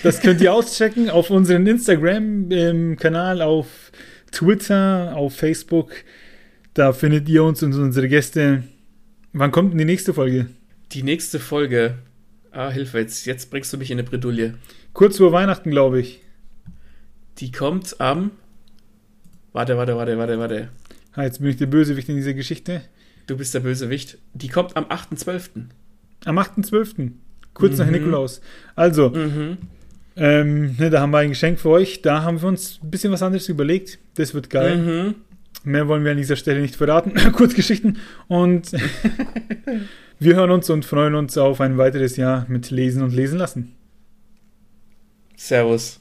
[0.03, 3.91] Das könnt ihr auschecken auf unseren Instagram-Kanal, auf
[4.31, 5.91] Twitter, auf Facebook.
[6.73, 8.63] Da findet ihr uns und unsere Gäste.
[9.33, 10.47] Wann kommt denn die nächste Folge?
[10.93, 11.95] Die nächste Folge.
[12.51, 14.53] Ah, Hilfe, jetzt, jetzt bringst du mich in eine Bredouille.
[14.93, 16.21] Kurz vor Weihnachten, glaube ich.
[17.39, 18.31] Die kommt am.
[19.51, 20.69] Warte, warte, warte, warte, warte.
[21.13, 22.81] Ah, jetzt bin ich der Bösewicht in dieser Geschichte.
[23.27, 24.17] Du bist der Bösewicht.
[24.33, 25.65] Die kommt am 8.12.
[26.25, 27.11] Am 8.12.
[27.53, 27.91] Kurz nach Mhm.
[27.93, 28.41] Nikolaus.
[28.75, 29.57] Also, Mhm.
[30.17, 32.01] ähm, ne, da haben wir ein Geschenk für euch.
[32.01, 33.99] Da haben wir uns ein bisschen was anderes überlegt.
[34.15, 34.77] Das wird geil.
[34.77, 35.15] Mhm.
[35.63, 37.13] Mehr wollen wir an dieser Stelle nicht verraten.
[37.33, 37.97] Kurzgeschichten.
[38.27, 38.71] Und
[40.19, 43.73] wir hören uns und freuen uns auf ein weiteres Jahr mit Lesen und Lesen lassen.
[45.37, 45.99] Servus.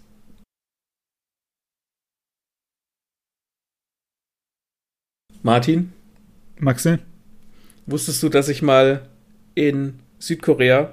[5.43, 5.93] Martin,
[6.59, 7.01] Maxe?
[7.87, 9.07] wusstest du, dass ich mal
[9.55, 10.91] in Südkorea,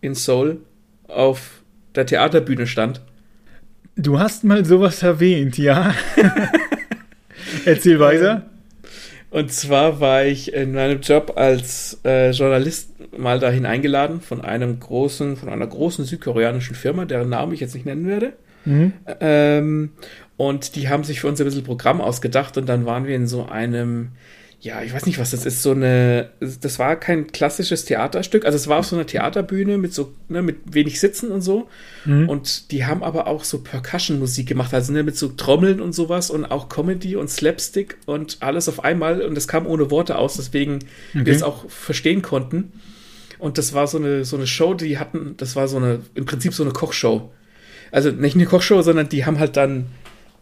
[0.00, 0.60] in Seoul,
[1.06, 1.62] auf
[1.94, 3.00] der Theaterbühne stand?
[3.96, 5.94] Du hast mal sowas erwähnt, ja?
[7.64, 8.46] Erzähl weiter.
[9.30, 14.78] Und zwar war ich in meinem Job als äh, Journalist mal dahin eingeladen von einem
[14.78, 18.34] großen, von einer großen südkoreanischen Firma, deren Namen ich jetzt nicht nennen werde.
[18.64, 18.92] Mhm.
[19.20, 19.90] Ähm,
[20.36, 23.26] und die haben sich für uns ein bisschen Programm ausgedacht und dann waren wir in
[23.26, 24.12] so einem,
[24.60, 28.56] ja, ich weiß nicht, was das ist, so eine, das war kein klassisches Theaterstück, also
[28.56, 31.68] es war auf so einer Theaterbühne mit so, ne, mit wenig Sitzen und so.
[32.04, 32.28] Mhm.
[32.28, 36.30] Und die haben aber auch so Percussion-Musik gemacht, also ne, mit so Trommeln und sowas
[36.30, 40.36] und auch Comedy und Slapstick und alles auf einmal und das kam ohne Worte aus,
[40.36, 40.80] deswegen
[41.14, 41.26] Okay.
[41.26, 42.72] wir es auch verstehen konnten.
[43.38, 46.24] Und das war so eine, so eine Show, die hatten, das war so eine, im
[46.24, 47.30] Prinzip so eine Kochshow.
[47.92, 49.86] Also nicht eine Kochshow, sondern die haben halt dann,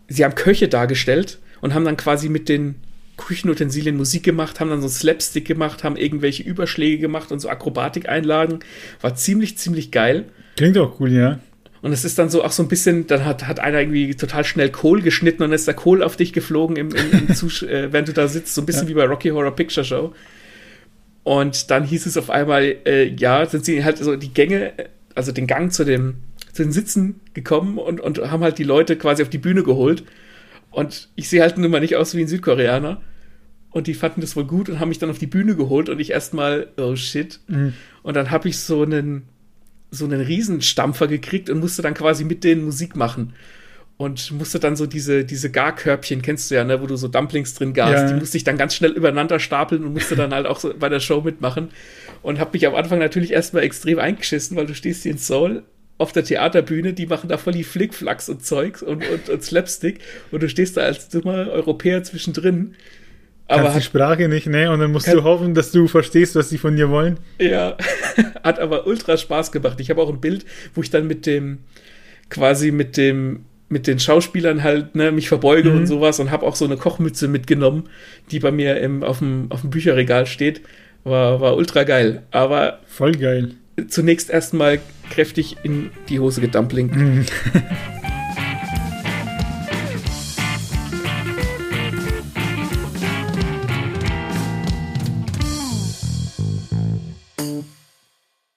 [0.09, 2.77] sie haben Köche dargestellt und haben dann quasi mit den
[3.17, 8.61] Küchenutensilien Musik gemacht, haben dann so Slapstick gemacht, haben irgendwelche Überschläge gemacht und so Akrobatikeinlagen.
[9.01, 10.27] War ziemlich, ziemlich geil.
[10.57, 11.41] Klingt auch cool, ja.
[11.83, 14.45] Und es ist dann so auch so ein bisschen, dann hat, hat einer irgendwie total
[14.45, 17.29] schnell Kohl geschnitten und dann ist der Kohl auf dich geflogen, im, im, im
[17.69, 18.89] äh, während du da sitzt, so ein bisschen Ja.
[18.89, 20.13] wie bei Rocky Horror Picture Show.
[21.23, 24.73] Und dann hieß es auf einmal, äh, ja, sind sie halt so die Gänge,
[25.15, 26.17] also den Gang zu dem,
[26.53, 30.05] zu den Sitzen gekommen und, und haben halt die Leute quasi auf die Bühne geholt.
[30.77, 33.01] Und ich sehe halt nun mal nicht aus wie ein Südkoreaner.
[33.71, 35.99] Und die fanden das wohl gut und haben mich dann auf die Bühne geholt und
[35.99, 37.41] ich erstmal, oh shit.
[37.49, 37.73] Mhm.
[38.03, 39.23] Und dann habe ich so einen,
[39.91, 43.33] so einen Riesenstampfer gekriegt und musste dann quasi mit denen Musik machen.
[43.97, 47.55] Und musste dann so diese, diese Garkörbchen, kennst du ja, ne, wo du so Dumplings
[47.55, 48.13] drin garst, Ja.
[48.13, 50.91] die musste ich dann ganz schnell übereinander stapeln und musste dann halt auch so bei
[50.91, 51.71] der Show mitmachen.
[52.21, 55.63] Und habe mich am Anfang natürlich erstmal extrem eingeschissen, weil du stehst hier in Seoul
[55.99, 60.01] auf der Theaterbühne, die machen da voll die Flickflacks und Zeugs und, und, und Slapstick
[60.31, 62.75] und du stehst da als dummer Europäer zwischendrin.
[63.49, 64.71] Aber Kannst die hat, Sprache nicht, ne?
[64.73, 67.19] Und dann musst Kann- du hoffen, dass du verstehst, was sie von dir wollen.
[67.39, 67.77] ja,
[68.43, 69.79] hat aber ultra Spaß gemacht.
[69.81, 70.45] Ich habe auch ein Bild,
[70.75, 71.59] wo ich dann mit dem,
[72.29, 75.77] quasi mit dem, mit den Schauspielern halt, ne, mich verbeuge Mhm.
[75.79, 77.85] und sowas und habe auch so eine Kochmütze mitgenommen,
[78.31, 80.61] die bei mir im, auf, dem, auf dem Bücherregal steht.
[81.05, 82.23] War, war ultra geil.
[82.33, 83.53] Aber Voll geil.
[83.89, 84.81] zunächst erstmal
[85.11, 86.95] kräftig in die Hose gedumplingt.
[86.95, 87.27] Mhm.